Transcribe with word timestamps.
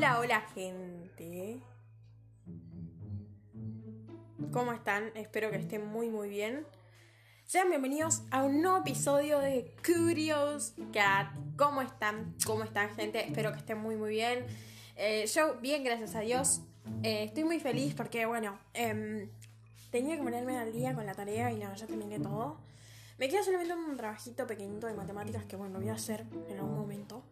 Hola, 0.00 0.18
hola 0.18 0.40
gente. 0.54 1.60
¿Cómo 4.50 4.72
están? 4.72 5.12
Espero 5.14 5.50
que 5.50 5.58
estén 5.58 5.86
muy 5.86 6.08
muy 6.08 6.30
bien. 6.30 6.66
Sean 7.44 7.68
bienvenidos 7.68 8.22
a 8.30 8.42
un 8.44 8.62
nuevo 8.62 8.78
episodio 8.78 9.40
de 9.40 9.76
Curious 9.84 10.72
Cat. 10.90 11.34
¿Cómo 11.58 11.82
están? 11.82 12.34
¿Cómo 12.46 12.64
están 12.64 12.88
gente? 12.94 13.26
Espero 13.26 13.52
que 13.52 13.58
estén 13.58 13.76
muy 13.76 13.96
muy 13.96 14.08
bien. 14.08 14.46
Eh, 14.96 15.26
yo 15.26 15.56
bien, 15.60 15.84
gracias 15.84 16.14
a 16.14 16.20
Dios. 16.20 16.62
Eh, 17.02 17.24
estoy 17.24 17.44
muy 17.44 17.60
feliz 17.60 17.94
porque, 17.94 18.24
bueno, 18.24 18.58
em, 18.72 19.28
tenía 19.90 20.16
que 20.16 20.22
ponerme 20.22 20.56
al 20.56 20.72
día 20.72 20.94
con 20.94 21.04
la 21.04 21.12
tarea 21.12 21.52
y 21.52 21.56
nada, 21.58 21.74
ya 21.74 21.86
terminé 21.86 22.18
todo. 22.18 22.56
Me 23.18 23.28
queda 23.28 23.42
solamente 23.42 23.74
un 23.74 23.98
trabajito 23.98 24.46
pequeñito 24.46 24.86
de 24.86 24.94
matemáticas 24.94 25.44
que, 25.44 25.56
bueno, 25.56 25.78
voy 25.78 25.90
a 25.90 25.92
hacer 25.92 26.24
en 26.48 26.56
algún 26.56 26.78
momento. 26.78 27.22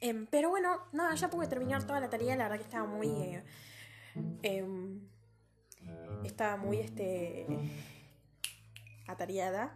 Em, 0.00 0.26
pero 0.26 0.50
bueno, 0.50 0.78
nada, 0.92 1.14
ya 1.14 1.28
pude 1.28 1.46
terminar 1.46 1.84
toda 1.86 2.00
la 2.00 2.08
tarea. 2.08 2.36
La 2.36 2.44
verdad 2.44 2.58
que 2.58 2.64
estaba 2.64 2.86
muy. 2.86 3.08
Eh, 3.08 3.42
em, 4.42 5.00
estaba 6.24 6.56
muy 6.56 6.78
este. 6.78 7.46
atareada. 9.06 9.74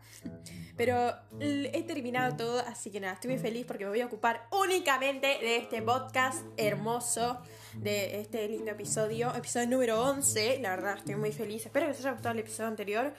Pero 0.76 1.14
he 1.40 1.82
terminado 1.84 2.36
todo, 2.36 2.60
así 2.60 2.90
que 2.90 3.00
nada, 3.00 3.14
estoy 3.14 3.32
muy 3.32 3.40
feliz 3.40 3.64
porque 3.66 3.84
me 3.84 3.90
voy 3.90 4.00
a 4.00 4.06
ocupar 4.06 4.46
únicamente 4.50 5.26
de 5.26 5.56
este 5.56 5.80
podcast 5.82 6.44
hermoso, 6.56 7.38
de 7.74 8.20
este 8.20 8.46
lindo 8.48 8.70
episodio, 8.70 9.34
episodio 9.34 9.68
número 9.68 10.02
11. 10.02 10.58
La 10.60 10.70
verdad, 10.70 10.98
estoy 10.98 11.16
muy 11.16 11.32
feliz. 11.32 11.64
Espero 11.64 11.86
que 11.86 11.92
os 11.92 11.98
haya 12.00 12.12
gustado 12.12 12.34
el 12.34 12.40
episodio 12.40 12.68
anterior. 12.68 13.14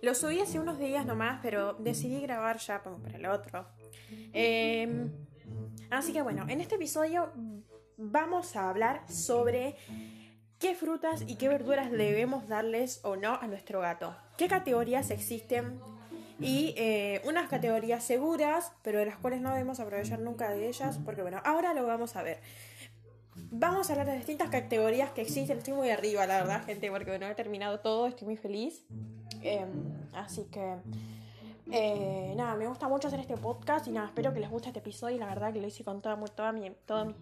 Lo 0.00 0.14
subí 0.14 0.40
hace 0.40 0.58
unos 0.58 0.78
días 0.78 1.04
nomás, 1.04 1.40
pero 1.42 1.74
decidí 1.74 2.20
grabar 2.20 2.58
ya 2.58 2.82
para 2.82 3.16
el 3.16 3.26
otro. 3.26 3.66
Eh, 4.32 5.10
Así 5.90 6.12
que 6.12 6.22
bueno, 6.22 6.46
en 6.48 6.60
este 6.60 6.74
episodio 6.74 7.32
vamos 7.96 8.56
a 8.56 8.68
hablar 8.68 9.02
sobre 9.10 9.76
qué 10.58 10.74
frutas 10.74 11.24
y 11.26 11.36
qué 11.36 11.48
verduras 11.48 11.90
debemos 11.90 12.48
darles 12.48 13.00
o 13.04 13.16
no 13.16 13.34
a 13.34 13.46
nuestro 13.46 13.80
gato. 13.80 14.14
¿Qué 14.36 14.48
categorías 14.48 15.10
existen? 15.10 15.80
Y 16.40 16.74
eh, 16.76 17.20
unas 17.24 17.48
categorías 17.48 18.04
seguras, 18.04 18.72
pero 18.82 19.00
de 19.00 19.06
las 19.06 19.16
cuales 19.16 19.40
no 19.40 19.50
debemos 19.50 19.80
aprovechar 19.80 20.20
nunca 20.20 20.50
de 20.50 20.68
ellas, 20.68 21.00
porque 21.04 21.22
bueno, 21.22 21.40
ahora 21.44 21.74
lo 21.74 21.84
vamos 21.86 22.14
a 22.14 22.22
ver. 22.22 22.40
Vamos 23.50 23.88
a 23.88 23.92
hablar 23.92 24.06
de 24.06 24.16
distintas 24.16 24.48
categorías 24.48 25.10
que 25.10 25.22
existen. 25.22 25.58
Estoy 25.58 25.74
muy 25.74 25.90
arriba, 25.90 26.26
la 26.26 26.38
verdad, 26.38 26.64
gente, 26.64 26.90
porque 26.90 27.10
bueno, 27.10 27.26
he 27.26 27.34
terminado 27.34 27.80
todo, 27.80 28.06
estoy 28.06 28.26
muy 28.26 28.36
feliz. 28.36 28.84
Em, 29.42 29.68
así 30.12 30.44
que 30.44 30.76
eh, 31.70 32.34
nada, 32.36 32.54
me 32.54 32.66
gusta 32.66 32.88
mucho 32.88 33.08
hacer 33.08 33.20
este 33.20 33.36
podcast 33.36 33.86
y 33.86 33.90
nada, 33.90 34.06
espero 34.06 34.32
que 34.32 34.40
les 34.40 34.50
guste 34.50 34.68
este 34.68 34.80
episodio 34.80 35.16
y 35.16 35.18
la 35.18 35.26
verdad 35.26 35.52
que 35.52 35.60
lo 35.60 35.66
hice 35.66 35.84
con 35.84 36.00
toda, 36.00 36.16
toda 36.26 36.52
mi, 36.52 36.70
toda 36.86 37.04
mi, 37.04 37.14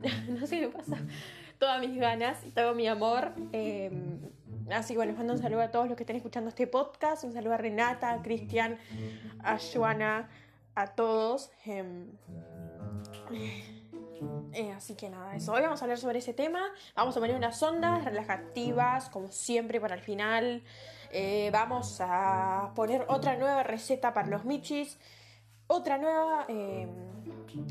no 0.28 0.46
sé 0.46 0.60
qué 0.60 0.68
pasa, 0.68 0.96
todas 1.58 1.80
mis 1.80 1.96
ganas 1.98 2.44
y 2.44 2.50
todo 2.50 2.74
mi 2.74 2.88
amor. 2.88 3.32
Em, 3.52 4.20
así 4.70 4.94
que 4.94 4.98
bueno, 4.98 5.12
les 5.12 5.18
mando 5.18 5.34
un 5.34 5.38
saludo 5.38 5.62
a 5.62 5.70
todos 5.70 5.88
los 5.88 5.96
que 5.96 6.02
estén 6.02 6.16
escuchando 6.16 6.48
este 6.48 6.66
podcast, 6.66 7.24
un 7.24 7.32
saludo 7.32 7.54
a 7.54 7.56
Renata, 7.56 8.12
a 8.12 8.22
Cristian, 8.22 8.78
a 9.42 9.58
Joana, 9.58 10.28
a 10.74 10.86
todos. 10.88 11.50
Em, 11.64 12.08
eh, 14.52 14.72
así 14.72 14.94
que 14.94 15.10
nada, 15.10 15.36
eso. 15.36 15.52
Hoy 15.52 15.62
vamos 15.62 15.80
a 15.82 15.84
hablar 15.84 15.98
sobre 15.98 16.18
ese 16.18 16.34
tema. 16.34 16.60
Vamos 16.94 17.16
a 17.16 17.20
poner 17.20 17.36
unas 17.36 17.62
ondas 17.62 18.04
relajativas, 18.04 19.08
como 19.10 19.30
siempre, 19.30 19.80
para 19.80 19.94
el 19.94 20.00
final. 20.00 20.62
Eh, 21.16 21.48
vamos 21.52 21.98
a 22.00 22.72
poner 22.74 23.06
otra 23.08 23.36
nueva 23.36 23.62
receta 23.62 24.12
para 24.12 24.26
los 24.26 24.44
michis. 24.44 24.98
Otra 25.68 25.96
nueva. 25.96 26.44
Eh, 26.48 26.88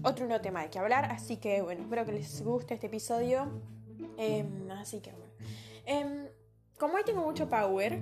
otro 0.03 0.25
nuevo 0.27 0.41
tema 0.41 0.61
de 0.61 0.69
que 0.69 0.79
hablar. 0.79 1.11
Así 1.11 1.35
que 1.35 1.61
bueno, 1.61 1.81
espero 1.81 2.05
que 2.05 2.13
les 2.13 2.41
guste 2.41 2.75
este 2.75 2.87
episodio. 2.87 3.51
Em, 4.17 4.71
así 4.71 5.01
que 5.01 5.11
bueno. 5.11 5.33
Em, 5.85 6.29
como 6.79 6.93
hoy 6.93 7.03
tengo 7.03 7.21
mucho 7.21 7.49
power. 7.49 7.99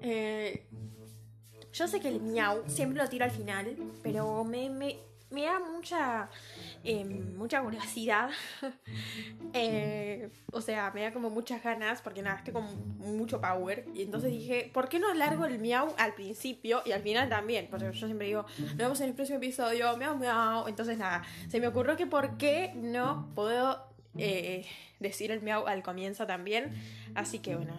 yo 1.72 1.88
sé 1.88 2.00
que 2.00 2.08
el 2.08 2.22
miau 2.22 2.62
siempre 2.68 3.02
lo 3.02 3.08
tiro 3.10 3.26
al 3.26 3.32
final. 3.32 3.76
Pero 4.02 4.44
me 4.44 4.64
da 5.40 5.58
mucha, 5.58 6.28
em, 6.84 7.34
mucha 7.36 7.62
curiosidad. 7.62 8.30
Eh, 9.54 10.30
o 10.50 10.62
sea, 10.62 10.90
me 10.94 11.02
da 11.02 11.12
como 11.12 11.28
muchas 11.28 11.62
ganas, 11.62 12.00
porque 12.00 12.22
nada, 12.22 12.38
estoy 12.38 12.54
con 12.54 12.64
mucho 12.98 13.38
power. 13.38 13.84
Y 13.94 14.00
entonces 14.00 14.30
dije, 14.30 14.70
¿por 14.72 14.88
qué 14.88 14.98
no 14.98 15.12
largo 15.12 15.44
el 15.44 15.58
miau 15.58 15.94
al 15.98 16.14
principio 16.14 16.80
y 16.86 16.92
al 16.92 17.02
final 17.02 17.28
también? 17.28 17.68
Porque 17.70 17.84
yo 17.92 18.06
siempre 18.06 18.28
digo, 18.28 18.46
nos 18.58 18.76
vemos 18.76 19.00
en 19.02 19.08
el 19.10 19.14
próximo 19.14 19.36
episodio, 19.36 19.94
miau, 19.98 20.16
miau. 20.16 20.68
Entonces 20.68 20.96
nada, 20.96 21.22
se 21.48 21.60
me 21.60 21.68
ocurrió 21.68 21.98
que 21.98 22.06
por 22.06 22.38
qué 22.38 22.72
no 22.74 23.28
puedo 23.34 23.92
eh, 24.16 24.66
decir 25.00 25.30
el 25.30 25.42
miau 25.42 25.66
al 25.66 25.82
comienzo 25.82 26.26
también. 26.26 26.72
Así 27.14 27.40
que 27.40 27.56
bueno, 27.56 27.74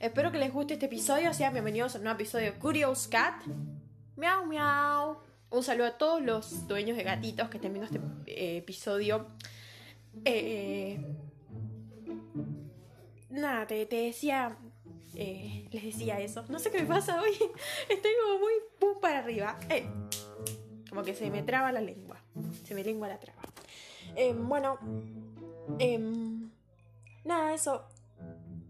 espero 0.00 0.32
que 0.32 0.38
les 0.38 0.52
guste 0.52 0.74
este 0.74 0.86
episodio. 0.86 1.32
Sean 1.34 1.52
bienvenidos 1.52 1.94
a 1.94 1.98
un 1.98 2.04
nuevo 2.04 2.18
episodio 2.18 2.46
de 2.46 2.58
Curious 2.58 3.06
Cat. 3.06 3.44
Miau, 4.16 4.46
miau. 4.46 5.18
Un 5.50 5.62
saludo 5.62 5.86
a 5.86 5.98
todos 5.98 6.22
los 6.22 6.66
dueños 6.66 6.96
de 6.96 7.04
gatitos 7.04 7.48
que 7.48 7.58
estén 7.58 7.72
viendo 7.72 7.86
este 7.86 8.00
eh, 8.26 8.56
episodio. 8.58 9.26
Eh, 10.24 10.98
nada, 13.30 13.66
te, 13.66 13.86
decía. 13.86 14.56
Eh, 15.14 15.68
les 15.70 15.84
decía 15.84 16.20
eso. 16.20 16.44
No 16.48 16.58
sé 16.58 16.70
qué 16.70 16.82
me 16.82 16.86
pasa 16.86 17.20
hoy. 17.20 17.30
Estoy 17.88 18.10
como 18.22 18.40
muy 18.40 18.52
pum 18.78 19.00
para 19.00 19.20
arriba. 19.20 19.58
como 20.90 21.02
que 21.02 21.14
se 21.14 21.30
me 21.30 21.42
traba 21.42 21.70
la 21.70 21.80
lengua. 21.80 22.20
Se 22.64 22.74
me 22.74 22.82
lengua 22.82 23.08
la 23.08 23.20
traba. 23.20 23.42
bueno. 24.34 24.78
Em, 25.78 26.50
nada, 27.24 27.54
eso. 27.54 27.84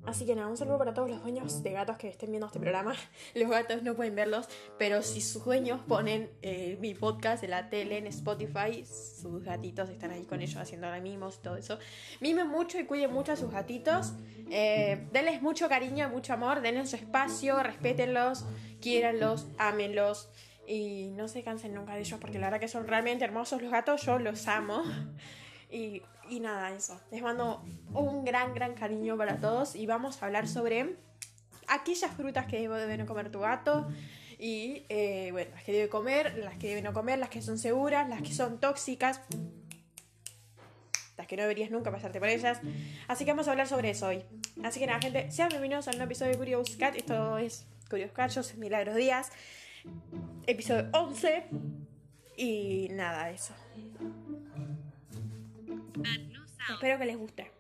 Así 0.07 0.25
que 0.25 0.37
nada, 0.37 0.47
un 0.47 0.57
saludo 0.57 0.79
para 0.79 0.95
todos 0.95 1.11
los 1.11 1.21
dueños 1.21 1.65
de 1.65 1.73
gatos 1.73 1.97
que 1.97 2.09
estén 2.09 2.31
viendo 2.31 2.47
este 2.47 2.61
programa. 2.61 2.95
Los 3.35 3.51
gatos 3.51 3.83
no 3.83 3.95
pueden 3.95 4.15
verlos, 4.15 4.49
pero 4.79 5.03
si 5.03 5.21
sus 5.21 5.45
dueños 5.45 5.81
ponen 5.87 6.31
eh, 6.43 6.79
mi 6.81 6.95
podcast 6.95 7.43
en 7.43 7.51
la 7.51 7.69
tele, 7.71 7.99
en 7.99 8.07
Spotify, 8.07 8.85
sus 8.87 9.43
gatitos 9.43 9.91
están 9.91 10.13
ahí 10.13 10.23
con 10.23 10.41
ellos 10.41 10.57
haciendo 10.59 10.87
mimos 11.03 11.39
y 11.41 11.43
todo 11.43 11.57
eso. 11.57 11.81
Mimen 12.21 12.47
mucho 12.47 12.79
y 12.79 12.85
cuiden 12.85 13.13
mucho 13.13 13.33
a 13.33 13.37
sus 13.37 13.51
gatitos. 13.51 14.13
Eh, 14.51 15.09
denles 15.13 15.43
mucho 15.43 15.69
cariño, 15.69 16.09
mucho 16.09 16.33
amor, 16.33 16.61
denles 16.61 16.91
su 16.91 16.97
espacio, 16.97 17.61
respétenlos, 17.61 18.45
quiéranlos, 18.81 19.49
ámenlos. 19.59 20.31
Y 20.69 21.11
no 21.11 21.27
se 21.27 21.43
cansen 21.43 21.75
nunca 21.75 21.95
de 21.95 22.01
ellos 22.01 22.21
porque 22.21 22.39
la 22.39 22.47
verdad 22.47 22.61
que 22.61 22.69
son 22.69 22.87
realmente 22.87 23.25
hermosos 23.25 23.61
los 23.61 23.73
gatos, 23.73 24.03
yo 24.03 24.21
los 24.21 24.47
amo. 24.47 24.85
Y, 25.69 26.01
nada, 26.41 26.73
eso. 26.73 27.01
Les 27.11 27.23
mando 27.23 27.63
un 27.93 28.25
gran, 28.25 28.55
gran 28.55 28.75
cariño 28.75 29.17
para 29.17 29.41
todos 29.41 29.75
y 29.77 29.87
vamos 29.87 30.23
a 30.23 30.27
hablar 30.27 30.49
sobre 30.49 30.97
aquellas 31.69 32.11
frutas 32.13 32.47
que 32.47 32.69
debe 32.69 32.97
no 32.97 33.07
comer 33.07 33.31
tu 33.31 33.41
gato 33.41 33.89
y, 34.39 34.85
eh, 34.89 35.31
bueno, 35.33 35.51
las 35.55 35.65
que 35.65 35.73
debe 35.73 35.89
comer, 35.89 36.39
las 36.39 36.57
que 36.57 36.69
debe 36.69 36.83
no 36.83 36.93
comer, 36.93 37.19
las 37.19 37.31
que 37.31 37.41
son 37.43 37.59
seguras, 37.59 38.09
las 38.09 38.23
que 38.23 38.35
son 38.35 38.61
tóxicas, 38.61 39.21
las 41.17 41.27
que 41.27 41.37
no 41.37 41.43
deberías 41.43 41.71
nunca 41.71 41.91
pasarte 41.91 42.19
por 42.19 42.29
ellas. 42.29 42.61
Así 43.09 43.25
que 43.25 43.33
vamos 43.33 43.49
a 43.49 43.53
hablar 43.53 43.67
sobre 43.67 43.91
eso 43.91 44.09
hoy. 44.09 44.23
Así 44.63 44.81
que 44.81 44.87
nada, 44.87 45.01
gente, 45.01 45.31
sean 45.31 45.49
bienvenidos 45.49 45.89
a 45.89 45.93
un 45.93 46.03
episodio 46.03 46.33
de 46.33 46.39
Curious 46.39 46.77
Cat. 46.77 46.97
Esto 46.97 47.39
es 47.39 47.67
Curious 47.89 48.13
Cat, 48.13 48.33
Milagros 48.57 48.97
Díaz. 48.97 49.31
Episodio 50.47 50.89
11. 50.93 51.45
Y 52.37 52.89
nada, 52.93 53.31
eso. 53.31 53.55
Espero 56.69 56.99
que 56.99 57.05
les 57.07 57.17
guste. 57.17 57.53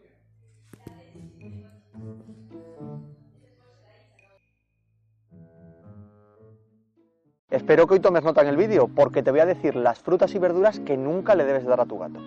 Espero 7.51 7.87
que 7.87 7.95
hoy 7.95 8.01
tomes 8.01 8.25
nota 8.25 8.43
en 8.43 8.49
el 8.49 8.57
vídeo, 8.57 8.89
porque 8.89 9.23
te 9.23 9.31
voy 9.31 9.41
a 9.41 9.47
decir 9.47 9.77
las 9.77 10.01
frutas 10.01 10.35
y 10.35 10.39
verduras 10.39 10.81
que 10.81 10.97
nunca 10.97 11.35
le 11.35 11.45
debes 11.45 11.65
dar 11.65 11.81
a 11.81 11.87
tu 11.87 11.99
gato. 11.99 12.21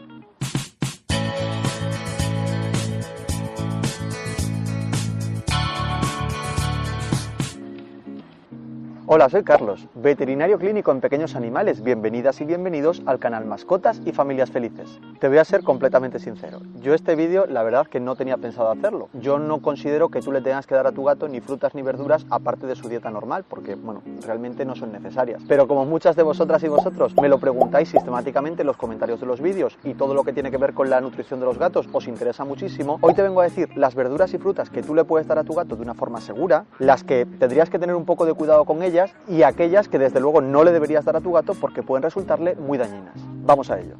Hola, 9.11 9.27
soy 9.27 9.43
Carlos, 9.43 9.87
veterinario 9.95 10.59
clínico 10.59 10.91
en 10.91 11.01
pequeños 11.01 11.35
animales. 11.35 11.81
Bienvenidas 11.81 12.41
y 12.41 12.45
bienvenidos 12.45 13.01
al 13.07 13.17
canal 13.17 13.43
Mascotas 13.43 13.99
y 14.05 14.11
Familias 14.11 14.51
Felices. 14.51 14.99
Te 15.19 15.27
voy 15.27 15.39
a 15.39 15.45
ser 15.45 15.63
completamente 15.63 16.19
sincero. 16.19 16.61
Yo 16.75 16.93
este 16.93 17.15
vídeo, 17.15 17.47
la 17.47 17.63
verdad 17.63 17.87
que 17.87 17.99
no 17.99 18.15
tenía 18.15 18.37
pensado 18.37 18.69
hacerlo. 18.69 19.09
Yo 19.13 19.39
no 19.39 19.63
considero 19.63 20.09
que 20.09 20.21
tú 20.21 20.31
le 20.31 20.41
tengas 20.41 20.67
que 20.67 20.75
dar 20.75 20.85
a 20.85 20.91
tu 20.91 21.05
gato 21.05 21.27
ni 21.27 21.41
frutas 21.41 21.73
ni 21.73 21.81
verduras 21.81 22.27
aparte 22.29 22.67
de 22.67 22.75
su 22.75 22.87
dieta 22.87 23.09
normal, 23.09 23.45
porque, 23.49 23.73
bueno, 23.73 24.03
realmente 24.27 24.63
no 24.63 24.75
son 24.75 24.91
necesarias. 24.91 25.41
Pero 25.47 25.67
como 25.67 25.85
muchas 25.85 26.15
de 26.15 26.21
vosotras 26.21 26.61
y 26.61 26.67
vosotros 26.67 27.15
me 27.19 27.29
lo 27.29 27.39
preguntáis 27.39 27.89
sistemáticamente 27.89 28.61
en 28.61 28.67
los 28.67 28.77
comentarios 28.77 29.19
de 29.19 29.25
los 29.25 29.41
vídeos 29.41 29.75
y 29.83 29.95
todo 29.95 30.13
lo 30.13 30.23
que 30.23 30.33
tiene 30.33 30.51
que 30.51 30.57
ver 30.57 30.75
con 30.75 30.87
la 30.87 31.01
nutrición 31.01 31.39
de 31.39 31.47
los 31.47 31.57
gatos 31.57 31.89
os 31.91 32.07
interesa 32.07 32.45
muchísimo, 32.45 32.99
hoy 33.01 33.15
te 33.15 33.23
vengo 33.23 33.41
a 33.41 33.45
decir 33.45 33.75
las 33.75 33.95
verduras 33.95 34.31
y 34.35 34.37
frutas 34.37 34.69
que 34.69 34.83
tú 34.83 34.93
le 34.93 35.03
puedes 35.03 35.27
dar 35.27 35.39
a 35.39 35.43
tu 35.43 35.55
gato 35.55 35.75
de 35.75 35.81
una 35.81 35.95
forma 35.95 36.21
segura, 36.21 36.65
las 36.77 37.03
que 37.03 37.25
tendrías 37.25 37.71
que 37.71 37.79
tener 37.79 37.95
un 37.95 38.05
poco 38.05 38.27
de 38.27 38.35
cuidado 38.35 38.65
con 38.65 38.83
ellas 38.83 38.98
y 39.27 39.43
aquellas 39.43 39.87
que 39.87 39.99
desde 39.99 40.19
luego 40.19 40.41
no 40.41 40.63
le 40.63 40.71
deberías 40.71 41.05
dar 41.05 41.15
a 41.15 41.21
tu 41.21 41.31
gato 41.31 41.53
porque 41.53 41.83
pueden 41.83 42.03
resultarle 42.03 42.55
muy 42.55 42.77
dañinas. 42.77 43.15
Vamos 43.43 43.69
a 43.71 43.79
ello. 43.79 43.95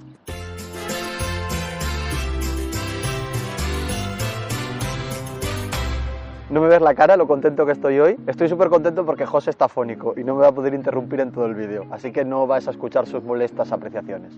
No 6.50 6.62
me 6.62 6.68
ves 6.68 6.82
la 6.82 6.96
cara, 6.96 7.16
lo 7.16 7.28
contento 7.28 7.64
que 7.64 7.74
estoy 7.74 8.00
hoy. 8.00 8.18
Estoy 8.26 8.50
súper 8.50 8.70
contento 8.70 9.06
porque 9.06 9.24
José 9.24 9.52
está 9.52 9.68
fónico 9.68 10.16
y 10.18 10.24
no 10.24 10.34
me 10.34 10.42
va 10.42 10.48
a 10.48 10.52
poder 10.52 10.74
interrumpir 10.74 11.20
en 11.20 11.32
todo 11.32 11.46
el 11.46 11.54
vídeo, 11.54 11.86
así 11.92 12.12
que 12.12 12.26
no 12.26 12.48
vas 12.48 12.68
a 12.68 12.72
escuchar 12.72 13.06
sus 13.06 13.24
molestas 13.24 13.72
apreciaciones 13.72 14.34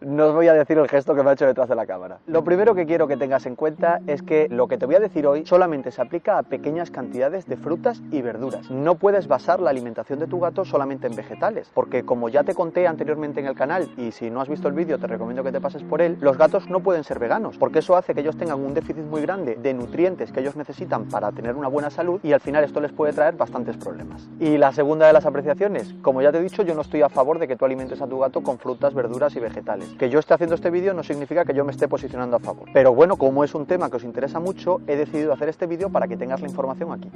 no 0.00 0.26
os 0.26 0.34
voy 0.34 0.48
a 0.48 0.54
decir 0.54 0.78
el 0.78 0.88
gesto 0.88 1.14
que 1.14 1.22
me 1.22 1.30
ha 1.30 1.32
hecho 1.34 1.46
detrás 1.46 1.68
de 1.68 1.74
la 1.74 1.86
cámara. 1.86 2.18
Lo 2.26 2.42
primero 2.42 2.74
que 2.74 2.86
quiero 2.86 3.06
que 3.06 3.16
tengas 3.16 3.46
en 3.46 3.56
cuenta 3.56 4.00
es 4.06 4.22
que 4.22 4.48
lo 4.48 4.66
que 4.68 4.78
te 4.78 4.86
voy 4.86 4.94
a 4.94 5.00
decir 5.00 5.26
hoy 5.26 5.44
solamente 5.46 5.90
se 5.90 6.00
aplica 6.00 6.38
a 6.38 6.42
pequeñas 6.42 6.90
cantidades 6.90 7.46
de 7.46 7.56
frutas 7.56 8.02
y 8.10 8.22
verduras. 8.22 8.70
No 8.70 8.94
puedes 8.94 9.28
basar 9.28 9.60
la 9.60 9.70
alimentación 9.70 10.18
de 10.18 10.26
tu 10.26 10.40
gato 10.40 10.64
solamente 10.64 11.06
en 11.06 11.16
vegetales, 11.16 11.70
porque 11.74 12.04
como 12.04 12.28
ya 12.28 12.44
te 12.44 12.54
conté 12.54 12.86
anteriormente 12.86 13.40
en 13.40 13.46
el 13.46 13.54
canal 13.54 13.90
y 13.96 14.12
si 14.12 14.30
no 14.30 14.40
has 14.40 14.48
visto 14.48 14.68
el 14.68 14.74
vídeo 14.74 14.98
te 14.98 15.06
recomiendo 15.06 15.44
que 15.44 15.52
te 15.52 15.60
pases 15.60 15.82
por 15.82 16.00
él, 16.00 16.16
los 16.20 16.38
gatos 16.38 16.68
no 16.70 16.80
pueden 16.80 17.04
ser 17.04 17.18
veganos, 17.18 17.58
porque 17.58 17.80
eso 17.80 17.96
hace 17.96 18.14
que 18.14 18.20
ellos 18.20 18.36
tengan 18.36 18.60
un 18.60 18.74
déficit 18.74 19.04
muy 19.04 19.22
grande 19.22 19.56
de 19.56 19.74
nutrientes 19.74 20.32
que 20.32 20.40
ellos 20.40 20.56
necesitan 20.56 21.08
para 21.08 21.30
tener 21.32 21.56
una 21.56 21.68
buena 21.68 21.90
salud 21.90 22.20
y 22.22 22.32
al 22.32 22.40
final 22.40 22.64
esto 22.64 22.80
les 22.80 22.92
puede 22.92 23.12
traer 23.12 23.36
bastantes 23.36 23.76
problemas. 23.76 24.28
Y 24.38 24.56
la 24.56 24.72
segunda 24.72 25.06
de 25.06 25.12
las 25.12 25.26
apreciaciones, 25.26 25.94
como 26.02 26.22
ya 26.22 26.32
te 26.32 26.38
he 26.38 26.42
dicho, 26.42 26.62
yo 26.62 26.74
no 26.74 26.80
estoy 26.80 27.02
a 27.02 27.08
favor 27.08 27.38
de 27.38 27.46
que 27.46 27.56
tú 27.56 27.64
alimentes 27.64 28.00
a 28.00 28.06
tu 28.06 28.18
gato 28.18 28.42
con 28.42 28.58
frutas, 28.58 28.94
verduras 28.94 29.34
y 29.36 29.40
vegetales. 29.40 29.49
Que 29.98 30.08
yo 30.08 30.18
esté 30.18 30.34
haciendo 30.34 30.54
este 30.54 30.70
vídeo 30.70 30.94
no 30.94 31.02
significa 31.02 31.44
que 31.44 31.54
yo 31.54 31.64
me 31.64 31.72
esté 31.72 31.88
posicionando 31.88 32.36
a 32.36 32.40
favor. 32.40 32.68
Pero 32.72 32.94
bueno, 32.94 33.16
como 33.16 33.44
es 33.44 33.54
un 33.54 33.66
tema 33.66 33.90
que 33.90 33.96
os 33.96 34.04
interesa 34.04 34.40
mucho, 34.40 34.80
he 34.86 34.96
decidido 34.96 35.32
hacer 35.32 35.48
este 35.48 35.66
vídeo 35.66 35.90
para 35.90 36.08
que 36.08 36.16
tengas 36.16 36.40
la 36.40 36.48
información 36.48 36.92
aquí. 36.92 37.10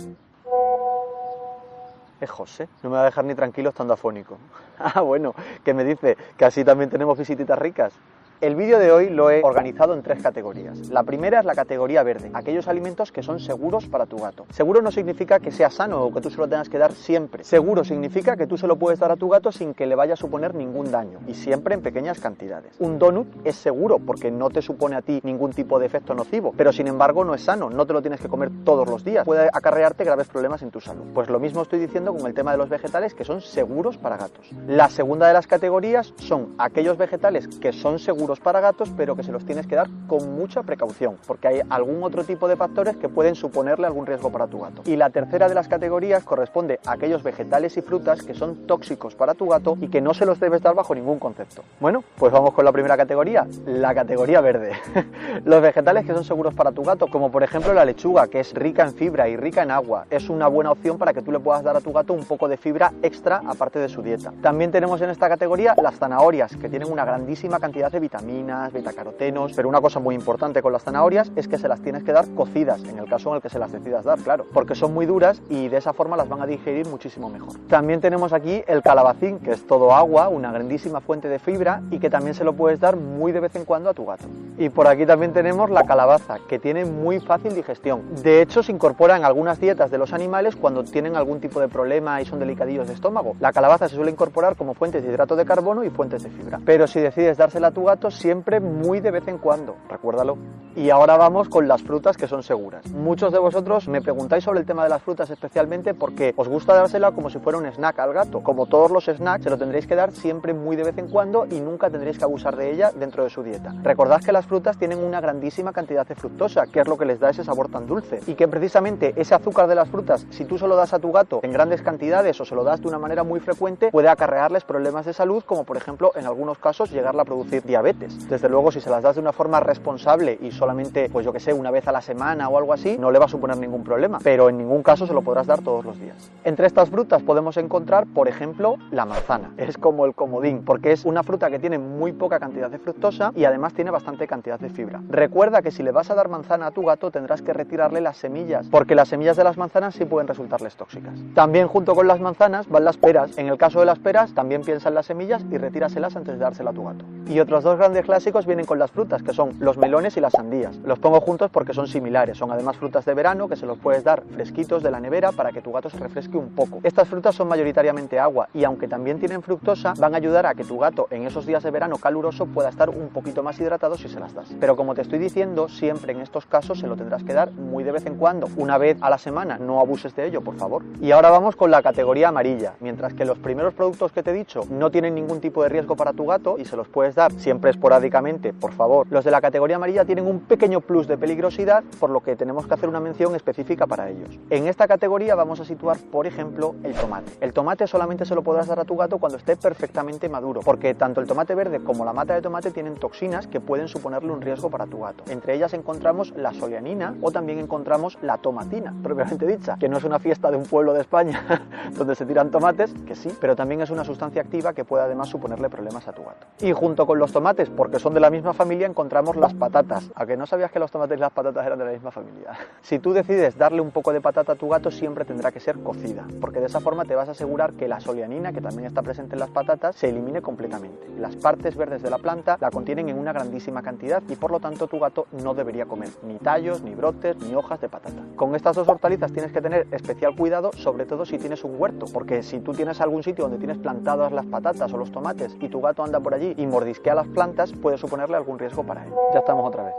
Es 2.21 2.31
José, 2.31 2.69
no 2.83 2.91
me 2.91 2.97
va 2.97 3.03
a 3.03 3.05
dejar 3.07 3.25
ni 3.25 3.35
tranquilo 3.35 3.71
estando 3.71 3.95
afónico. 3.95 4.39
Ah, 4.77 5.03
bueno, 5.03 5.37
que 5.65 5.73
me 5.73 5.85
dice 5.85 6.17
que 6.37 6.45
así 6.45 6.65
también 6.65 6.91
tenemos 6.91 7.17
visititas 7.17 7.57
ricas. 7.57 7.93
El 8.41 8.57
vídeo 8.57 8.79
de 8.79 8.91
hoy 8.91 9.11
lo 9.11 9.31
he 9.31 9.43
organizado 9.43 9.95
en 9.95 10.03
tres 10.03 10.21
categorías. 10.21 10.89
La 10.89 11.05
primera 11.05 11.39
es 11.39 11.45
la 11.45 11.55
categoría 11.55 12.03
verde, 12.03 12.31
aquellos 12.35 12.67
alimentos 12.67 13.13
que 13.13 13.23
son 13.23 13.39
seguros 13.39 13.87
para 13.87 14.07
tu 14.07 14.17
gato. 14.19 14.45
Seguro 14.51 14.83
no 14.83 14.91
significa 14.91 15.39
que 15.39 15.53
sea 15.53 15.71
sano 15.71 16.03
o 16.03 16.13
que 16.13 16.21
tú 16.21 16.31
se 16.31 16.39
lo 16.39 16.49
tengas 16.49 16.69
que 16.69 16.77
dar 16.77 16.93
siempre. 16.93 17.45
Seguro 17.45 17.85
significa 17.85 18.37
que 18.37 18.47
tú 18.47 18.59
se 18.59 18.67
lo 18.67 18.77
puedes 18.77 18.99
dar 18.99 19.13
a 19.13 19.17
tu 19.17 19.29
gato 19.29 19.53
sin 19.53 19.73
que 19.73 19.87
le 19.87 19.95
vaya 19.95 20.15
a 20.15 20.17
suponer 20.17 20.55
ningún 20.55 20.91
daño 20.91 21.21
y 21.29 21.35
siempre 21.35 21.75
en 21.75 21.83
pequeñas 21.83 22.19
cantidades. 22.19 22.75
Un 22.81 22.99
donut 22.99 23.29
es 23.45 23.55
seguro 23.55 24.01
porque 24.01 24.33
no 24.33 24.51
te 24.51 24.63
supone 24.63 24.97
a 24.97 25.03
ti 25.03 25.21
ningún 25.23 25.53
tipo 25.53 25.79
de 25.79 25.87
efecto 25.87 26.13
nocivo, 26.13 26.53
pero 26.57 26.73
sin 26.73 26.89
embargo 26.89 27.25
no 27.25 27.35
es 27.35 27.43
sano, 27.43 27.71
no 27.71 27.87
te 27.87 27.93
lo 27.93 28.03
tienes 28.03 28.21
que 28.21 28.29
comer 28.29 28.51
todos 28.65 28.89
los 28.89 29.05
días. 29.05 29.25
Puede 29.25 29.49
acarrearte 29.53 30.05
graves 30.05 30.29
problemas 30.29 30.61
en 30.63 30.73
tu 30.73 30.81
salud. 30.81 31.05
Pues 31.15 31.31
lo 31.31 31.39
mismo 31.39 31.63
estoy 31.63 31.79
diciendo 31.79 32.13
con 32.13 32.27
el 32.27 32.35
tema 32.35 32.51
de 32.51 32.59
los 32.59 32.69
vegetales 32.69 33.15
que 33.15 33.25
son 33.25 33.41
seguros 33.41 33.97
para 33.97 34.17
gatos. 34.17 34.51
La 34.67 34.91
segunda 34.91 35.29
de 35.29 35.35
las 35.35 35.47
categorías 35.47 36.13
son 36.17 36.55
aquellos 36.59 36.99
vegetales 36.99 37.47
que 37.47 37.73
son 37.73 37.99
seguros 37.99 38.24
para 38.41 38.61
gatos, 38.61 38.91
pero 38.97 39.15
que 39.15 39.23
se 39.23 39.33
los 39.33 39.45
tienes 39.45 39.67
que 39.67 39.77
dar 39.77 39.89
con 40.07 40.35
mucha 40.35 40.63
precaución, 40.63 41.17
porque 41.27 41.49
hay 41.49 41.61
algún 41.69 42.03
otro 42.03 42.25
tipo 42.25 42.49
de 42.49 42.57
factores 42.57 42.97
que 42.97 43.09
pueden 43.09 43.35
suponerle 43.35 43.87
algún 43.87 44.07
riesgo 44.07 44.31
para 44.31 44.47
tu 44.47 44.61
gato. 44.61 44.83
Y 44.87 44.97
la 44.97 45.11
tercera 45.11 45.47
de 45.49 45.55
las 45.55 45.69
categorías 45.69 46.25
corresponde 46.25 46.81
a 46.87 46.93
aquellos 46.93 47.23
vegetales 47.23 47.77
y 47.77 47.83
frutas 47.83 48.23
que 48.23 48.35
son 48.35 48.67
tóxicos 48.67 49.15
para 49.15 49.35
tu 49.35 49.49
gato 49.49 49.77
y 49.81 49.89
que 49.89 50.01
no 50.01 50.15
se 50.15 50.25
los 50.25 50.41
debes 50.41 50.63
dar 50.63 50.75
bajo 50.75 50.95
ningún 50.95 51.19
concepto. 51.19 51.63
Bueno, 51.81 52.03
pues 52.17 52.33
vamos 52.33 52.55
con 52.55 52.65
la 52.65 52.73
primera 52.73 52.97
categoría, 52.97 53.47
la 53.67 53.95
categoría 53.95 54.41
verde. 54.41 54.73
los 55.45 55.61
vegetales 55.61 56.07
que 56.07 56.15
son 56.15 56.25
seguros 56.25 56.55
para 56.55 56.73
tu 56.73 56.83
gato, 56.83 57.09
como 57.09 57.31
por 57.31 57.43
ejemplo 57.43 57.75
la 57.75 57.85
lechuga, 57.85 58.29
que 58.29 58.41
es 58.41 58.55
rica 58.55 58.85
en 58.85 58.95
fibra 58.95 59.29
y 59.29 59.37
rica 59.37 59.63
en 59.63 59.71
agua, 59.71 60.07
es 60.09 60.31
una 60.31 60.49
buena 60.49 60.71
opción 60.71 60.97
para 60.97 61.13
que 61.13 61.21
tú 61.21 61.31
le 61.31 61.41
puedas 61.41 61.63
dar 61.63 61.77
a 61.77 61.81
tu 61.81 61.93
gato 61.93 62.15
un 62.15 62.25
poco 62.25 62.49
de 62.49 62.57
fibra 62.57 62.93
extra 63.03 63.43
aparte 63.47 63.79
de 63.79 63.91
su 63.91 64.03
dieta. 64.03 64.33
También 64.41 64.71
tenemos 64.71 65.01
en 65.03 65.11
esta 65.11 65.29
categoría 65.29 65.75
las 65.83 65.97
zanahorias, 65.97 66.57
que 66.57 66.69
tienen 66.71 66.91
una 66.91 67.05
grandísima 67.05 67.61
cantidad 67.61 67.93
de 67.93 68.01
vitaminas 68.01 68.14
vitaminas, 68.15 68.73
betacarotenos, 68.73 69.53
pero 69.55 69.69
una 69.69 69.81
cosa 69.81 69.99
muy 69.99 70.15
importante 70.15 70.63
con 70.63 70.73
las 70.73 70.85
zanahorias 70.85 71.33
es 71.35 71.49
que 71.49 71.59
se 71.59 71.67
las 71.67 71.81
tienes 71.81 72.05
que 72.05 72.13
dar 72.13 72.27
cocidas, 72.37 72.85
en 72.85 72.99
el 72.99 73.09
caso 73.09 73.31
en 73.31 73.37
el 73.37 73.43
que 73.43 73.49
se 73.49 73.59
las 73.59 73.73
decidas 73.73 74.05
dar, 74.05 74.21
claro, 74.21 74.47
porque 74.53 74.77
son 74.77 74.95
muy 74.95 75.05
duras 75.05 75.43
y 75.51 75.67
de 75.69 75.79
esa 75.79 75.93
forma 75.93 76.17
las 76.17 76.29
van 76.29 76.41
a 76.41 76.47
digerir 76.47 76.87
muchísimo 76.87 77.29
mejor. 77.29 77.55
También 77.69 78.01
tenemos 78.01 78.33
aquí 78.33 78.63
el 78.69 78.83
calabacín, 78.83 79.41
que 79.41 79.51
es 79.51 79.67
todo 79.67 79.93
agua, 79.93 80.29
una 80.29 80.53
grandísima 80.53 81.01
fuente 81.01 81.29
de 81.29 81.41
fibra 81.41 81.83
y 81.91 81.99
que 81.99 82.09
también 82.09 82.35
se 82.35 82.45
lo 82.45 82.53
puedes 82.53 82.79
dar 82.79 82.97
muy 82.97 83.33
de 83.33 83.41
vez 83.41 83.57
en 83.57 83.65
cuando 83.65 83.91
a 83.91 83.95
tu 83.95 84.07
gato. 84.07 84.27
Y 84.59 84.69
por 84.69 84.87
aquí 84.87 85.05
también 85.07 85.33
tenemos 85.33 85.69
la 85.71 85.85
calabaza, 85.85 86.39
que 86.49 86.61
tiene 86.61 86.85
muy 86.85 87.19
fácil 87.19 87.53
digestión. 87.53 88.03
De 88.23 88.43
hecho, 88.43 88.63
se 88.63 88.71
incorpora 88.71 89.17
en 89.17 89.25
algunas 89.25 89.59
dietas 89.59 89.91
de 89.91 89.99
los 89.99 90.13
animales 90.13 90.55
cuando 90.55 90.85
tienen 90.85 91.17
algún 91.17 91.41
tipo 91.41 91.59
de 91.59 91.67
problema 91.67 92.23
y 92.23 92.27
son 92.27 92.39
delicadillos 92.39 92.87
de 92.87 92.95
estómago. 92.95 93.35
La 93.41 93.53
calabaza 93.53 93.89
se 93.89 93.97
suele 93.97 94.13
incorporar 94.13 94.55
como 94.55 94.75
fuentes 94.75 95.03
de 95.03 95.11
hidrato 95.11 95.35
de 95.35 95.45
carbono 95.45 95.83
y 95.83 95.91
fuentes 95.91 96.23
de 96.23 96.31
fibra. 96.31 96.61
Pero 96.65 96.87
si 96.87 97.01
decides 97.01 97.37
dársela 97.37 97.69
a 97.69 97.71
tu 97.73 97.85
gato, 97.85 98.04
siempre 98.11 98.61
muy 98.61 99.01
de 99.01 99.11
vez 99.11 99.29
en 99.29 99.39
cuando, 99.39 99.77
recuérdalo. 99.89 100.37
Y 100.77 100.91
ahora 100.91 101.17
vamos 101.17 101.49
con 101.49 101.69
las 101.69 101.83
frutas 101.83 102.17
que 102.17 102.27
son 102.27 102.43
seguras. 102.43 102.85
Muchos 102.91 103.33
de 103.33 103.39
vosotros 103.39 103.87
me 103.87 104.03
preguntáis 104.03 104.43
sobre 104.43 104.61
el 104.61 104.67
tema 104.67 104.83
de 104.83 104.89
las 104.89 105.03
frutas 105.03 105.31
especialmente 105.31 105.95
porque 105.95 106.35
os 106.37 106.49
gusta 106.49 106.75
dársela 106.75 107.13
como 107.13 107.31
si 107.31 107.39
fuera 107.39 107.59
un 107.59 107.67
snack 107.67 107.99
al 108.01 108.13
gato. 108.13 108.43
Como 108.43 108.67
todos 108.67 108.91
los 108.91 109.05
snacks, 109.05 109.45
se 109.45 109.51
lo 109.51 109.57
tendréis 109.57 109.87
que 109.87 109.95
dar 109.95 110.11
siempre 110.13 110.53
muy 110.53 110.75
de 110.75 110.83
vez 110.83 110.99
en 110.99 111.09
cuando 111.09 111.47
y 111.47 111.61
nunca 111.61 111.91
tendréis 111.91 112.19
que 112.19 112.25
abusar 112.25 112.57
de 112.57 112.73
ella 112.73 112.91
dentro 112.91 113.23
de 113.23 113.31
su 113.31 113.45
dieta. 113.45 113.73
Recordad 113.85 114.21
que 114.21 114.33
las 114.33 114.47
frutas 114.47 114.77
tienen 114.77 114.99
una 114.99 115.21
grandísima 115.21 115.73
cantidad 115.73 116.07
de 116.07 116.17
fructosa, 116.17 116.67
que 116.67 116.81
es 116.81 116.89
lo 116.89 116.99
que 116.99 117.05
les 117.05 117.21
da 117.21 117.31
ese 117.31 117.45
sabor 117.45 117.69
tan 117.69 117.87
dulce. 117.87 118.21
Y 118.27 118.35
que 118.35 118.49
precisamente 118.49 119.15
ese 119.17 119.35
azúcar 119.35 119.69
de 119.69 119.77
las 119.77 119.89
frutas, 119.89 120.27
si 120.31 120.45
tú 120.45 120.59
se 120.59 120.67
lo 120.67 120.75
das 120.75 120.93
a 120.93 120.99
tu 120.99 121.13
gato 121.13 121.41
en 121.43 121.53
grandes 121.53 121.83
cantidades 121.83 122.41
o 122.41 122.45
se 122.45 122.55
lo 122.55 122.65
das 122.65 122.81
de 122.81 122.89
una 122.89 122.99
manera 122.99 123.23
muy 123.23 123.39
frecuente, 123.39 123.91
puede 123.91 124.09
acarrearles 124.09 124.65
problemas 124.65 125.07
de 125.07 125.13
salud, 125.13 125.45
como 125.45 125.65
por 125.65 125.77
ejemplo 125.77 126.11
en 126.17 126.27
algunos 126.27 126.59
casos 126.59 126.91
llegarla 126.91 127.23
a 127.23 127.25
producir 127.25 127.63
diabetes. 127.63 127.94
Desde 127.99 128.49
luego, 128.49 128.71
si 128.73 128.81
se 128.81 128.91
las 128.91 129.03
das 129.03 129.17
de 129.17 129.21
una 129.21 129.33
forma 129.33 129.61
responsable 129.61 130.39
y 130.41 130.51
solamente, 130.51 131.09
pues 131.11 131.25
yo 131.25 131.33
que 131.33 131.41
sé, 131.41 131.53
una 131.53 131.71
vez 131.71 131.87
a 131.89 131.93
la 131.93 132.01
semana 132.01 132.49
o 132.49 132.59
algo 132.59 132.73
así, 132.73 132.97
no 132.99 133.11
le 133.11 133.19
va 133.19 133.27
a 133.27 133.29
suponer 133.29 133.57
ningún 133.57 133.85
problema, 133.85 134.19
pero 134.23 134.49
en 134.49 134.59
ningún 134.59 134.83
caso 134.83 135.07
se 135.07 135.15
lo 135.15 135.23
podrás 135.23 135.47
dar 135.47 135.63
todos 135.63 135.85
los 135.85 135.99
días. 135.99 136.31
Entre 136.45 136.67
estas 136.67 136.91
frutas 136.91 137.23
podemos 137.23 137.57
encontrar, 137.57 138.07
por 138.07 138.29
ejemplo, 138.29 138.77
la 138.91 139.05
manzana. 139.05 139.53
Es 139.57 139.79
como 139.79 140.07
el 140.07 140.15
comodín, 140.15 140.65
porque 140.65 140.93
es 140.93 141.05
una 141.05 141.23
fruta 141.23 141.51
que 141.51 141.59
tiene 141.59 141.79
muy 141.79 142.13
poca 142.13 142.39
cantidad 142.39 142.71
de 142.71 142.79
fructosa 142.79 143.33
y 143.35 143.45
además 143.45 143.75
tiene 143.75 143.91
bastante 143.91 144.27
cantidad 144.27 144.59
de 144.59 144.69
fibra. 144.69 145.01
Recuerda 145.09 145.63
que 145.63 145.71
si 145.71 145.83
le 145.83 145.93
vas 145.93 146.11
a 146.11 146.15
dar 146.15 146.29
manzana 146.29 146.67
a 146.67 146.71
tu 146.71 146.83
gato 146.83 147.11
tendrás 147.11 147.43
que 147.43 147.53
retirarle 147.53 148.01
las 148.01 148.17
semillas, 148.17 148.67
porque 148.71 148.95
las 148.95 149.09
semillas 149.09 149.37
de 149.37 149.45
las 149.45 149.57
manzanas 149.57 149.95
sí 149.95 150.05
pueden 150.05 150.29
resultarles 150.29 150.77
tóxicas. 150.77 151.15
También 151.35 151.69
junto 151.69 151.95
con 151.95 152.07
las 152.07 152.21
manzanas 152.21 152.69
van 152.69 152.85
las 152.85 152.97
peras. 152.97 153.37
En 153.39 153.49
el 153.49 153.59
caso 153.59 153.81
de 153.81 153.87
las 153.87 153.99
peras, 153.99 154.35
también 154.35 154.63
piensa 154.63 154.89
en 154.89 154.95
las 154.95 155.07
semillas 155.07 155.45
y 155.51 155.59
retíraselas 155.59 156.17
antes 156.17 156.35
de 156.35 156.41
dársela 156.41 156.71
a 156.71 156.73
tu 156.75 156.85
gato. 156.85 157.05
Y 157.27 157.41
otros 157.41 157.65
dos 157.65 157.79
grandes 157.85 158.07
clásicos 158.07 158.47
vienen 158.47 158.65
con 158.65 158.79
las 158.79 158.91
frutas, 158.91 159.23
que 159.23 159.35
son 159.35 159.51
los 159.61 159.77
melones 159.77 160.17
y 160.17 160.21
las 160.21 160.33
sandías. 160.33 160.75
Los 160.87 160.99
pongo 160.99 161.21
juntos 161.21 161.51
porque 161.51 161.75
son 161.75 161.87
similares, 161.87 162.39
son 162.39 162.51
además 162.51 162.79
frutas 162.79 163.05
de 163.05 163.13
verano 163.13 163.47
que 163.47 163.57
se 163.57 163.67
los 163.67 163.77
puedes 163.77 164.03
dar 164.03 164.23
fresquitos 164.33 164.83
de 164.83 164.91
la 164.91 165.01
nevera 165.01 165.33
para 165.33 165.53
que 165.53 165.61
tu 165.61 165.71
gato 165.71 165.91
se 165.91 165.99
refresque 165.99 166.39
un 166.39 166.55
poco. 166.55 166.81
Estas 166.83 167.09
frutas 167.09 167.35
son 167.35 167.47
mayoritariamente 167.47 168.19
agua 168.19 168.49
y 168.55 168.65
aunque 168.65 168.89
también 168.89 169.19
tienen 169.19 169.43
fructosa, 169.43 169.93
van 169.99 170.15
a 170.15 170.17
ayudar 170.17 170.47
a 170.47 170.55
que 170.55 170.65
tu 170.65 170.79
gato 170.79 171.09
en 171.11 171.27
esos 171.27 171.45
días 171.45 171.63
de 171.63 171.71
verano 171.71 171.99
caluroso 171.99 172.47
pueda 172.47 172.71
estar 172.71 172.89
un 172.89 173.11
poquito 173.11 173.43
más 173.43 173.61
hidratado 173.61 173.99
si 173.99 174.09
se 174.09 174.19
las 174.19 174.33
das. 174.33 174.49
Pero 174.59 174.77
como 174.77 174.95
te 174.95 175.03
estoy 175.03 175.19
diciendo, 175.19 175.69
siempre 175.69 176.15
en 176.15 176.23
estos 176.23 176.47
casos 176.47 176.79
se 176.79 176.87
lo 176.87 176.97
tendrás 176.97 177.23
que 177.23 177.35
dar 177.35 177.51
muy 177.51 177.85
de 177.85 177.93
vez 177.93 178.07
en 178.07 178.17
cuando, 178.17 178.49
una 178.57 178.79
vez 178.79 178.97
a 179.03 179.11
la 179.11 179.19
semana, 179.19 179.59
no 179.59 179.79
abuses 179.79 180.17
de 180.17 180.25
ello, 180.27 180.41
por 180.41 180.57
favor. 180.57 180.83
Y 181.03 181.11
ahora 181.11 181.29
vamos 181.29 181.55
con 181.55 181.71
la 181.71 181.83
categoría 181.83 182.29
amarilla, 182.29 182.77
mientras 182.81 183.13
que 183.13 183.27
los 183.27 183.37
primeros 183.37 183.75
productos 183.75 184.11
que 184.11 184.23
te 184.23 184.31
he 184.31 184.35
dicho 184.35 184.63
no 184.71 184.91
tienen 184.91 185.15
ningún 185.15 185.43
tipo 185.43 185.63
de 185.63 185.69
riesgo 185.69 185.97
para 185.97 186.15
tu 186.15 186.25
gato 186.25 186.57
y 186.59 186.65
se 186.65 186.79
los 186.79 186.89
puedes 186.89 187.15
dar 187.15 187.31
siempre 187.33 187.74
esporádicamente, 187.75 188.53
por 188.53 188.73
favor. 188.73 189.07
Los 189.11 189.25
de 189.25 189.31
la 189.31 189.41
categoría 189.41 189.77
amarilla 189.77 190.05
tienen 190.05 190.27
un 190.27 190.41
pequeño 190.41 190.81
plus 190.81 191.07
de 191.07 191.19
peligrosidad, 191.19 191.85
por 192.01 192.11
lo 192.11 192.21
que 192.21 192.37
tenemos 192.37 192.67
que 192.67 192.75
hacer 192.75 192.89
una 192.89 193.01
mención 193.01 193.35
específica 193.35 193.87
para 193.87 194.09
ellos. 194.09 194.39
En 194.51 194.69
esta 194.69 194.89
categoría 194.89 195.35
vamos 195.35 195.61
a 195.61 195.65
situar, 195.65 195.99
por 196.11 196.27
ejemplo, 196.27 196.75
el 196.83 196.95
tomate. 196.95 197.33
El 197.41 197.53
tomate 197.53 197.87
solamente 197.87 198.25
se 198.25 198.35
lo 198.35 198.43
podrás 198.43 198.67
dar 198.67 198.81
a 198.81 198.85
tu 198.85 198.97
gato 198.97 199.19
cuando 199.19 199.39
esté 199.39 199.57
perfectamente 199.57 200.29
maduro, 200.29 200.61
porque 200.65 200.95
tanto 200.95 201.21
el 201.21 201.27
tomate 201.27 201.55
verde 201.55 201.81
como 201.81 202.05
la 202.05 202.13
mata 202.13 202.35
de 202.35 202.43
tomate 202.43 202.71
tienen 202.71 202.95
toxinas 202.95 203.47
que 203.47 203.61
pueden 203.61 203.89
suponerle 203.89 204.31
un 204.31 204.41
riesgo 204.41 204.71
para 204.71 204.87
tu 204.87 205.01
gato. 205.01 205.25
Entre 205.29 205.55
ellas 205.55 205.75
encontramos 205.75 206.33
la 206.37 206.53
solianina 206.53 207.15
o 207.21 207.31
también 207.31 207.59
encontramos 207.59 208.19
la 208.23 208.39
tomatina, 208.39 208.95
propiamente 209.03 209.47
dicha, 209.47 209.77
que 209.79 209.89
no 209.89 209.99
es 209.99 210.05
una 210.05 210.19
fiesta 210.19 210.51
de 210.51 210.57
un 210.57 210.65
pueblo 210.65 210.93
de 210.93 211.01
España 211.01 211.45
donde 211.97 212.15
se 212.15 212.25
tiran 212.25 212.51
tomates, 212.51 212.95
que 213.07 213.15
sí, 213.15 213.31
pero 213.41 213.57
también 213.57 213.81
es 213.81 213.91
una 213.91 214.05
sustancia 214.05 214.43
activa 214.43 214.73
que 214.73 214.85
puede 214.85 215.05
además 215.05 215.29
suponerle 215.29 215.69
problemas 215.69 216.07
a 216.09 216.13
tu 216.13 216.23
gato. 216.23 216.47
Y 216.61 216.73
junto 216.73 217.07
con 217.07 217.19
los 217.19 217.33
tomates, 217.33 217.64
porque 217.71 217.99
son 217.99 218.15
de 218.15 218.21
la 218.21 218.31
misma 218.31 218.53
familia, 218.53 218.87
encontramos 218.87 219.37
las 219.37 219.55
patatas. 219.55 220.11
¿A 220.15 220.27
que 220.27 220.37
no 220.37 220.47
sabías 220.47 220.71
que 220.71 220.79
los 220.79 220.91
tomates 220.91 221.17
y 221.17 221.21
las 221.21 221.33
patatas 221.33 221.67
eran 221.67 221.79
de 221.79 221.85
la 221.85 221.93
misma 221.93 222.11
familia? 222.11 222.53
Si 222.83 222.99
tú 222.99 223.13
decides 223.13 223.57
darle 223.57 223.81
un 223.81 223.91
poco 223.91 224.13
de 224.13 224.21
patata 224.21 224.53
a 224.53 224.55
tu 224.57 224.69
gato, 224.69 224.91
siempre 224.91 225.25
tendrá 225.25 225.51
que 225.51 225.59
ser 225.59 225.79
cocida, 225.79 226.27
porque 226.41 226.61
de 226.61 226.67
esa 226.67 226.81
forma 226.81 227.05
te 227.05 227.15
vas 227.15 227.29
a 227.29 227.33
asegurar 227.33 227.73
que 227.73 227.89
la 227.89 227.99
solianina, 227.99 228.53
que 228.53 228.61
también 228.61 228.87
está 228.87 229.03
presente 229.03 229.35
en 229.35 229.41
las 229.41 229.51
patatas, 229.51 229.97
se 229.97 230.11
elimine 230.11 230.43
completamente. 230.43 231.09
Las 231.19 231.35
partes 231.37 231.77
verdes 231.77 232.03
de 232.03 232.11
la 232.11 232.19
planta 232.19 232.59
la 232.61 232.71
contienen 232.71 233.09
en 233.09 233.19
una 233.19 233.33
grandísima 233.33 233.83
cantidad 233.83 234.23
y 234.29 234.37
por 234.37 234.51
lo 234.51 234.61
tanto 234.61 234.87
tu 234.87 234.99
gato 234.99 235.27
no 235.33 235.55
debería 235.55 235.87
comer 235.87 236.11
ni 236.23 236.39
tallos, 236.39 236.83
ni 236.83 236.95
brotes, 236.95 237.37
ni 237.39 237.55
hojas 237.55 237.81
de 237.81 237.89
patata. 237.89 238.23
Con 238.37 238.55
estas 238.55 238.77
dos 238.77 238.89
hortalizas 238.89 239.33
tienes 239.33 239.53
que 239.53 239.63
tener 239.63 239.87
especial 239.91 240.37
cuidado, 240.37 240.71
sobre 240.75 241.07
todo 241.07 241.25
si 241.25 241.39
tienes 241.39 241.65
un 241.65 241.81
huerto, 241.81 242.07
porque 242.13 242.43
si 242.43 242.61
tú 242.61 242.73
tienes 242.73 243.01
algún 243.01 243.23
sitio 243.23 243.45
donde 243.45 243.59
tienes 243.59 243.79
plantadas 243.79 244.33
las 244.33 244.47
patatas 244.47 244.93
o 244.93 244.99
los 244.99 245.11
tomates 245.11 245.57
y 245.61 245.69
tu 245.69 245.81
gato 245.81 246.05
anda 246.05 246.21
por 246.21 246.35
allí 246.35 246.55
y 246.57 246.67
mordisquea 246.67 247.15
las 247.15 247.27
plantas, 247.29 247.54
puede 247.81 247.99
suponerle 247.99 248.37
algún 248.37 248.59
riesgo 248.59 248.85
para 248.85 249.05
él. 249.05 249.13
Ya 249.33 249.41
estamos 249.41 249.67
otra 249.67 249.85
vez. 249.85 249.95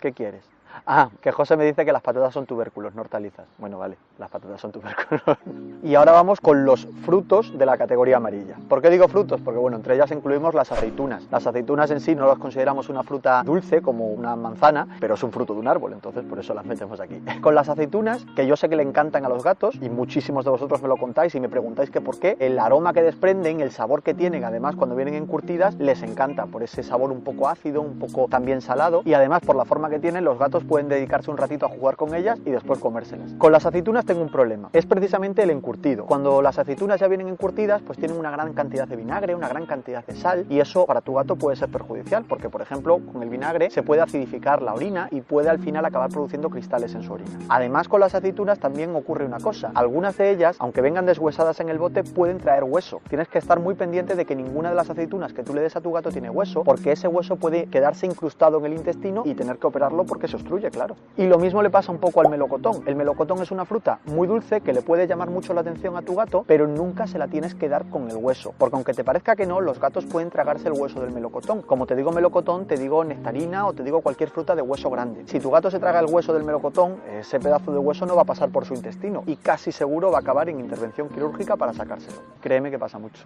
¿Qué 0.00 0.12
quieres? 0.12 0.55
Ah, 0.84 1.08
que 1.20 1.32
José 1.32 1.56
me 1.56 1.64
dice 1.64 1.84
que 1.84 1.92
las 1.92 2.02
patatas 2.02 2.34
son 2.34 2.46
tubérculos, 2.46 2.94
no 2.94 3.02
hortalizas. 3.02 3.46
Bueno, 3.58 3.78
vale, 3.78 3.96
las 4.18 4.30
patatas 4.30 4.60
son 4.60 4.72
tubérculos. 4.72 5.22
y 5.82 5.94
ahora 5.94 6.12
vamos 6.12 6.40
con 6.40 6.64
los 6.64 6.86
frutos 7.04 7.56
de 7.56 7.64
la 7.66 7.76
categoría 7.76 8.16
amarilla. 8.18 8.56
¿Por 8.68 8.82
qué 8.82 8.90
digo 8.90 9.08
frutos? 9.08 9.40
Porque 9.40 9.58
bueno, 9.58 9.76
entre 9.76 9.94
ellas 9.94 10.10
incluimos 10.10 10.54
las 10.54 10.72
aceitunas. 10.72 11.26
Las 11.30 11.46
aceitunas 11.46 11.90
en 11.90 12.00
sí 12.00 12.14
no 12.14 12.26
las 12.26 12.38
consideramos 12.38 12.88
una 12.88 13.02
fruta 13.02 13.42
dulce 13.44 13.80
como 13.80 14.06
una 14.06 14.36
manzana, 14.36 14.86
pero 15.00 15.14
es 15.14 15.22
un 15.22 15.32
fruto 15.32 15.54
de 15.54 15.60
un 15.60 15.68
árbol, 15.68 15.92
entonces 15.92 16.24
por 16.24 16.38
eso 16.38 16.54
las 16.54 16.64
metemos 16.64 17.00
aquí. 17.00 17.22
Con 17.40 17.54
las 17.54 17.68
aceitunas, 17.68 18.26
que 18.34 18.46
yo 18.46 18.56
sé 18.56 18.68
que 18.68 18.76
le 18.76 18.82
encantan 18.82 19.24
a 19.24 19.28
los 19.28 19.44
gatos 19.44 19.76
y 19.80 19.88
muchísimos 19.88 20.44
de 20.44 20.50
vosotros 20.50 20.82
me 20.82 20.88
lo 20.88 20.96
contáis 20.96 21.34
y 21.34 21.40
me 21.40 21.48
preguntáis 21.48 21.90
que 21.90 22.00
por 22.00 22.18
qué, 22.18 22.36
el 22.40 22.58
aroma 22.58 22.92
que 22.92 23.02
desprenden, 23.02 23.60
el 23.60 23.70
sabor 23.70 24.02
que 24.02 24.14
tienen, 24.14 24.44
además 24.44 24.76
cuando 24.76 24.96
vienen 24.96 25.14
encurtidas, 25.14 25.74
les 25.76 26.02
encanta 26.02 26.46
por 26.46 26.62
ese 26.62 26.82
sabor 26.82 27.12
un 27.12 27.22
poco 27.22 27.48
ácido, 27.48 27.80
un 27.80 27.98
poco 27.98 28.26
también 28.28 28.60
salado 28.60 29.02
y 29.04 29.14
además 29.14 29.42
por 29.42 29.56
la 29.56 29.64
forma 29.64 29.88
que 29.88 29.98
tienen, 29.98 30.24
los 30.24 30.38
gatos 30.38 30.64
pueden 30.66 30.88
dedicarse 30.88 31.30
un 31.30 31.36
ratito 31.36 31.66
a 31.66 31.68
jugar 31.68 31.96
con 31.96 32.14
ellas 32.14 32.38
y 32.44 32.50
después 32.50 32.78
comérselas. 32.78 33.32
Con 33.38 33.52
las 33.52 33.66
aceitunas 33.66 34.04
tengo 34.04 34.22
un 34.22 34.30
problema, 34.30 34.70
es 34.72 34.86
precisamente 34.86 35.42
el 35.42 35.50
encurtido. 35.50 36.06
Cuando 36.06 36.42
las 36.42 36.58
aceitunas 36.58 37.00
ya 37.00 37.08
vienen 37.08 37.28
encurtidas, 37.28 37.82
pues 37.82 37.98
tienen 37.98 38.18
una 38.18 38.30
gran 38.30 38.52
cantidad 38.52 38.86
de 38.86 38.96
vinagre, 38.96 39.34
una 39.34 39.48
gran 39.48 39.66
cantidad 39.66 40.04
de 40.04 40.14
sal 40.16 40.46
y 40.48 40.60
eso 40.60 40.86
para 40.86 41.00
tu 41.00 41.14
gato 41.14 41.36
puede 41.36 41.56
ser 41.56 41.68
perjudicial 41.68 42.24
porque, 42.28 42.48
por 42.48 42.62
ejemplo, 42.62 43.00
con 43.12 43.22
el 43.22 43.28
vinagre 43.28 43.70
se 43.70 43.82
puede 43.82 44.02
acidificar 44.02 44.62
la 44.62 44.74
orina 44.74 45.08
y 45.10 45.20
puede 45.20 45.48
al 45.48 45.58
final 45.58 45.84
acabar 45.84 46.10
produciendo 46.10 46.50
cristales 46.50 46.94
en 46.94 47.02
su 47.02 47.12
orina. 47.12 47.38
Además, 47.48 47.88
con 47.88 48.00
las 48.00 48.14
aceitunas 48.14 48.58
también 48.58 48.94
ocurre 48.94 49.24
una 49.24 49.38
cosa, 49.38 49.70
algunas 49.74 50.16
de 50.16 50.30
ellas, 50.30 50.56
aunque 50.58 50.80
vengan 50.80 51.06
deshuesadas 51.06 51.60
en 51.60 51.68
el 51.68 51.78
bote, 51.78 52.02
pueden 52.04 52.38
traer 52.38 52.64
hueso. 52.64 53.00
Tienes 53.08 53.28
que 53.28 53.38
estar 53.38 53.60
muy 53.60 53.74
pendiente 53.74 54.14
de 54.14 54.24
que 54.24 54.34
ninguna 54.34 54.70
de 54.70 54.74
las 54.74 54.90
aceitunas 54.90 55.32
que 55.32 55.42
tú 55.42 55.54
le 55.54 55.60
des 55.60 55.76
a 55.76 55.80
tu 55.80 55.92
gato 55.92 56.10
tiene 56.10 56.30
hueso, 56.30 56.64
porque 56.64 56.92
ese 56.92 57.08
hueso 57.08 57.36
puede 57.36 57.66
quedarse 57.66 58.06
incrustado 58.06 58.58
en 58.58 58.66
el 58.66 58.72
intestino 58.72 59.22
y 59.24 59.34
tener 59.34 59.58
que 59.58 59.66
operarlo 59.66 60.04
porque 60.04 60.28
se 60.28 60.36
obstruye, 60.36 60.55
claro. 60.70 60.96
Y 61.16 61.26
lo 61.26 61.38
mismo 61.38 61.62
le 61.62 61.70
pasa 61.70 61.92
un 61.92 61.98
poco 61.98 62.20
al 62.20 62.28
melocotón. 62.28 62.82
El 62.86 62.96
melocotón 62.96 63.42
es 63.42 63.50
una 63.50 63.64
fruta 63.64 64.00
muy 64.06 64.26
dulce 64.26 64.60
que 64.60 64.72
le 64.72 64.82
puede 64.82 65.06
llamar 65.06 65.30
mucho 65.30 65.54
la 65.54 65.60
atención 65.60 65.96
a 65.96 66.02
tu 66.02 66.14
gato, 66.14 66.44
pero 66.46 66.66
nunca 66.66 67.06
se 67.06 67.18
la 67.18 67.28
tienes 67.28 67.54
que 67.54 67.68
dar 67.68 67.88
con 67.90 68.10
el 68.10 68.16
hueso, 68.16 68.54
porque 68.58 68.76
aunque 68.76 68.94
te 68.94 69.04
parezca 69.04 69.36
que 69.36 69.46
no, 69.46 69.60
los 69.60 69.80
gatos 69.80 70.06
pueden 70.06 70.30
tragarse 70.30 70.68
el 70.68 70.74
hueso 70.74 71.00
del 71.00 71.12
melocotón. 71.12 71.62
Como 71.62 71.86
te 71.86 71.94
digo 71.94 72.12
melocotón, 72.12 72.66
te 72.66 72.76
digo 72.76 73.04
nectarina 73.04 73.66
o 73.66 73.72
te 73.72 73.82
digo 73.82 74.00
cualquier 74.00 74.30
fruta 74.30 74.54
de 74.54 74.62
hueso 74.62 74.90
grande. 74.90 75.24
Si 75.26 75.40
tu 75.40 75.50
gato 75.50 75.70
se 75.70 75.78
traga 75.78 76.00
el 76.00 76.06
hueso 76.06 76.32
del 76.32 76.44
melocotón, 76.44 76.96
ese 77.10 77.38
pedazo 77.38 77.72
de 77.72 77.78
hueso 77.78 78.06
no 78.06 78.16
va 78.16 78.22
a 78.22 78.26
pasar 78.26 78.50
por 78.50 78.64
su 78.64 78.74
intestino 78.74 79.22
y 79.26 79.36
casi 79.36 79.72
seguro 79.72 80.10
va 80.10 80.18
a 80.18 80.20
acabar 80.20 80.48
en 80.48 80.60
intervención 80.60 81.08
quirúrgica 81.08 81.56
para 81.56 81.72
sacárselo. 81.72 82.18
Créeme 82.40 82.70
que 82.70 82.78
pasa 82.78 82.98
mucho. 82.98 83.24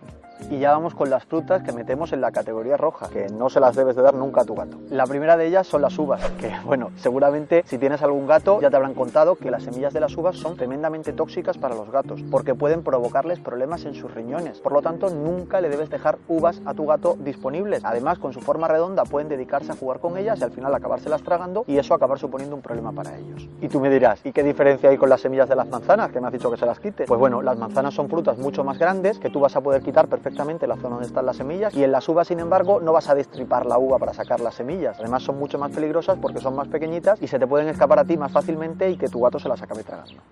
Y 0.50 0.58
ya 0.58 0.72
vamos 0.72 0.94
con 0.94 1.10
las 1.10 1.24
frutas 1.24 1.62
que 1.62 1.72
metemos 1.72 2.12
en 2.12 2.20
la 2.20 2.32
categoría 2.32 2.76
roja, 2.76 3.08
que 3.08 3.28
no 3.28 3.50
se 3.50 3.60
las 3.60 3.76
debes 3.76 3.96
de 3.96 4.02
dar 4.02 4.14
nunca 4.14 4.42
a 4.42 4.44
tu 4.44 4.54
gato. 4.54 4.78
La 4.88 5.06
primera 5.06 5.36
de 5.36 5.46
ellas 5.46 5.66
son 5.66 5.82
las 5.82 5.98
uvas, 5.98 6.20
que 6.40 6.52
bueno, 6.64 6.90
seguramente 7.20 7.64
si 7.66 7.76
tienes 7.76 8.00
algún 8.00 8.26
gato 8.26 8.62
ya 8.62 8.70
te 8.70 8.76
habrán 8.76 8.94
contado 8.94 9.34
que 9.34 9.50
las 9.50 9.64
semillas 9.64 9.92
de 9.92 10.00
las 10.00 10.16
uvas 10.16 10.38
son 10.38 10.56
tremendamente 10.56 11.12
tóxicas 11.12 11.58
para 11.58 11.74
los 11.74 11.90
gatos, 11.90 12.22
porque 12.30 12.54
pueden 12.54 12.82
provocarles 12.82 13.40
problemas 13.40 13.84
en 13.84 13.94
sus 13.94 14.14
riñones. 14.14 14.58
Por 14.60 14.72
lo 14.72 14.80
tanto, 14.80 15.10
nunca 15.10 15.60
le 15.60 15.68
debes 15.68 15.90
dejar 15.90 16.16
uvas 16.28 16.62
a 16.64 16.72
tu 16.72 16.86
gato 16.86 17.18
disponibles. 17.18 17.84
Además, 17.84 18.18
con 18.18 18.32
su 18.32 18.40
forma 18.40 18.68
redonda 18.68 19.04
pueden 19.04 19.28
dedicarse 19.28 19.70
a 19.70 19.76
jugar 19.76 20.00
con 20.00 20.16
ellas 20.16 20.40
y 20.40 20.44
al 20.44 20.50
final 20.50 20.74
acabárselas 20.74 21.22
tragando 21.22 21.64
y 21.66 21.76
eso 21.76 21.92
acabar 21.92 22.18
suponiendo 22.18 22.56
un 22.56 22.62
problema 22.62 22.90
para 22.90 23.14
ellos. 23.18 23.46
Y 23.60 23.68
tú 23.68 23.80
me 23.80 23.90
dirás, 23.90 24.24
¿y 24.24 24.32
qué 24.32 24.42
diferencia 24.42 24.88
hay 24.88 24.96
con 24.96 25.10
las 25.10 25.20
semillas 25.20 25.50
de 25.50 25.56
las 25.56 25.68
manzanas 25.68 26.10
que 26.10 26.22
me 26.22 26.28
has 26.28 26.32
dicho 26.32 26.50
que 26.50 26.56
se 26.56 26.64
las 26.64 26.80
quite? 26.80 27.04
Pues 27.04 27.20
bueno, 27.20 27.42
las 27.42 27.58
manzanas 27.58 27.92
son 27.92 28.08
frutas 28.08 28.38
mucho 28.38 28.64
más 28.64 28.78
grandes 28.78 29.18
que 29.18 29.28
tú 29.28 29.40
vas 29.40 29.54
a 29.56 29.60
poder 29.60 29.82
quitar 29.82 30.08
perfectamente 30.08 30.66
la 30.66 30.76
zona 30.76 30.94
donde 30.94 31.08
están 31.08 31.26
las 31.26 31.36
semillas 31.36 31.74
y 31.74 31.84
en 31.84 31.92
las 31.92 32.08
uvas, 32.08 32.28
sin 32.28 32.40
embargo, 32.40 32.80
no 32.80 32.94
vas 32.94 33.10
a 33.10 33.14
destripar 33.14 33.66
la 33.66 33.76
uva 33.76 33.98
para 33.98 34.14
sacar 34.14 34.40
las 34.40 34.54
semillas. 34.54 34.98
Además, 34.98 35.22
son 35.22 35.38
mucho 35.38 35.58
más 35.58 35.70
peligrosas 35.70 36.16
porque 36.18 36.40
son 36.40 36.56
más 36.56 36.68
pequeñitas 36.68 36.99
y 37.20 37.26
se 37.26 37.38
te 37.38 37.46
pueden 37.46 37.68
escapar 37.68 37.98
a 37.98 38.04
ti 38.04 38.16
más 38.16 38.32
fácilmente 38.32 38.90
y 38.90 38.96
que 38.96 39.08
tu 39.08 39.20
gato 39.20 39.38
se 39.38 39.48
las 39.48 39.60
acabe 39.62 39.82
tragando. 39.82 40.22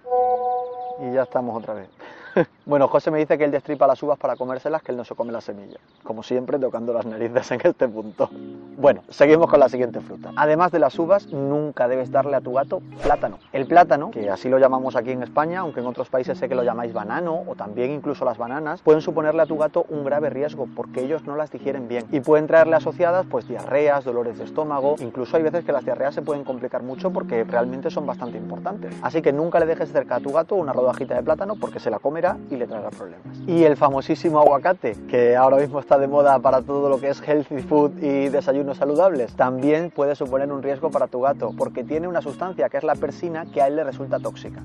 Y 1.00 1.12
ya 1.12 1.22
estamos 1.22 1.56
otra 1.56 1.74
vez. 1.74 1.88
Bueno, 2.68 2.86
José 2.88 3.10
me 3.10 3.18
dice 3.18 3.38
que 3.38 3.44
él 3.44 3.50
destripa 3.50 3.86
las 3.86 4.02
uvas 4.02 4.18
para 4.18 4.36
comérselas, 4.36 4.82
que 4.82 4.92
él 4.92 4.98
no 4.98 5.04
se 5.04 5.14
come 5.14 5.32
las 5.32 5.44
semillas. 5.44 5.80
Como 6.02 6.22
siempre, 6.22 6.58
tocando 6.58 6.92
las 6.92 7.06
narices 7.06 7.50
en 7.52 7.62
este 7.64 7.88
punto. 7.88 8.28
Bueno, 8.76 9.04
seguimos 9.08 9.48
con 9.48 9.58
la 9.58 9.70
siguiente 9.70 10.00
fruta. 10.00 10.32
Además 10.36 10.70
de 10.70 10.78
las 10.78 10.98
uvas, 10.98 11.28
nunca 11.28 11.88
debes 11.88 12.10
darle 12.10 12.36
a 12.36 12.42
tu 12.42 12.52
gato 12.52 12.82
plátano. 13.02 13.38
El 13.54 13.66
plátano, 13.66 14.10
que 14.10 14.28
así 14.28 14.50
lo 14.50 14.58
llamamos 14.58 14.96
aquí 14.96 15.12
en 15.12 15.22
España, 15.22 15.60
aunque 15.60 15.80
en 15.80 15.86
otros 15.86 16.10
países 16.10 16.36
sé 16.36 16.46
que 16.46 16.54
lo 16.54 16.62
llamáis 16.62 16.92
banano 16.92 17.42
o 17.46 17.54
también 17.54 17.90
incluso 17.90 18.26
las 18.26 18.36
bananas, 18.36 18.82
pueden 18.82 19.00
suponerle 19.00 19.40
a 19.40 19.46
tu 19.46 19.56
gato 19.56 19.86
un 19.88 20.04
grave 20.04 20.28
riesgo 20.28 20.68
porque 20.76 21.02
ellos 21.02 21.24
no 21.24 21.36
las 21.36 21.50
digieren 21.50 21.88
bien 21.88 22.04
y 22.12 22.20
pueden 22.20 22.46
traerle 22.46 22.76
asociadas 22.76 23.24
pues 23.30 23.48
diarreas, 23.48 24.04
dolores 24.04 24.36
de 24.36 24.44
estómago, 24.44 24.96
incluso 24.98 25.38
hay 25.38 25.42
veces 25.42 25.64
que 25.64 25.72
las 25.72 25.86
diarreas 25.86 26.14
se 26.14 26.20
pueden 26.20 26.44
complicar 26.44 26.82
mucho 26.82 27.10
porque 27.10 27.44
realmente 27.44 27.90
son 27.90 28.04
bastante 28.04 28.36
importantes. 28.36 28.94
Así 29.00 29.22
que 29.22 29.32
nunca 29.32 29.58
le 29.58 29.64
dejes 29.64 29.90
cerca 29.90 30.16
a 30.16 30.20
tu 30.20 30.32
gato 30.32 30.54
una 30.54 30.74
rodajita 30.74 31.14
de 31.14 31.22
plátano 31.22 31.54
porque 31.56 31.80
se 31.80 31.90
la 31.90 31.98
comerá 31.98 32.27
y 32.50 32.56
le 32.56 32.66
traerá 32.66 32.90
problemas. 32.90 33.38
Y 33.46 33.64
el 33.64 33.76
famosísimo 33.76 34.40
aguacate, 34.40 34.96
que 35.08 35.36
ahora 35.36 35.56
mismo 35.56 35.80
está 35.80 35.98
de 35.98 36.08
moda 36.08 36.38
para 36.40 36.62
todo 36.62 36.88
lo 36.88 37.00
que 37.00 37.08
es 37.08 37.22
healthy 37.26 37.62
food 37.62 37.98
y 38.02 38.28
desayunos 38.28 38.78
saludables, 38.78 39.34
también 39.34 39.90
puede 39.90 40.14
suponer 40.14 40.52
un 40.52 40.62
riesgo 40.62 40.90
para 40.90 41.06
tu 41.06 41.20
gato, 41.20 41.52
porque 41.56 41.84
tiene 41.84 42.08
una 42.08 42.20
sustancia 42.20 42.68
que 42.68 42.76
es 42.78 42.84
la 42.84 42.94
persina 42.94 43.46
que 43.46 43.62
a 43.62 43.68
él 43.68 43.76
le 43.76 43.84
resulta 43.84 44.18
tóxica. 44.18 44.62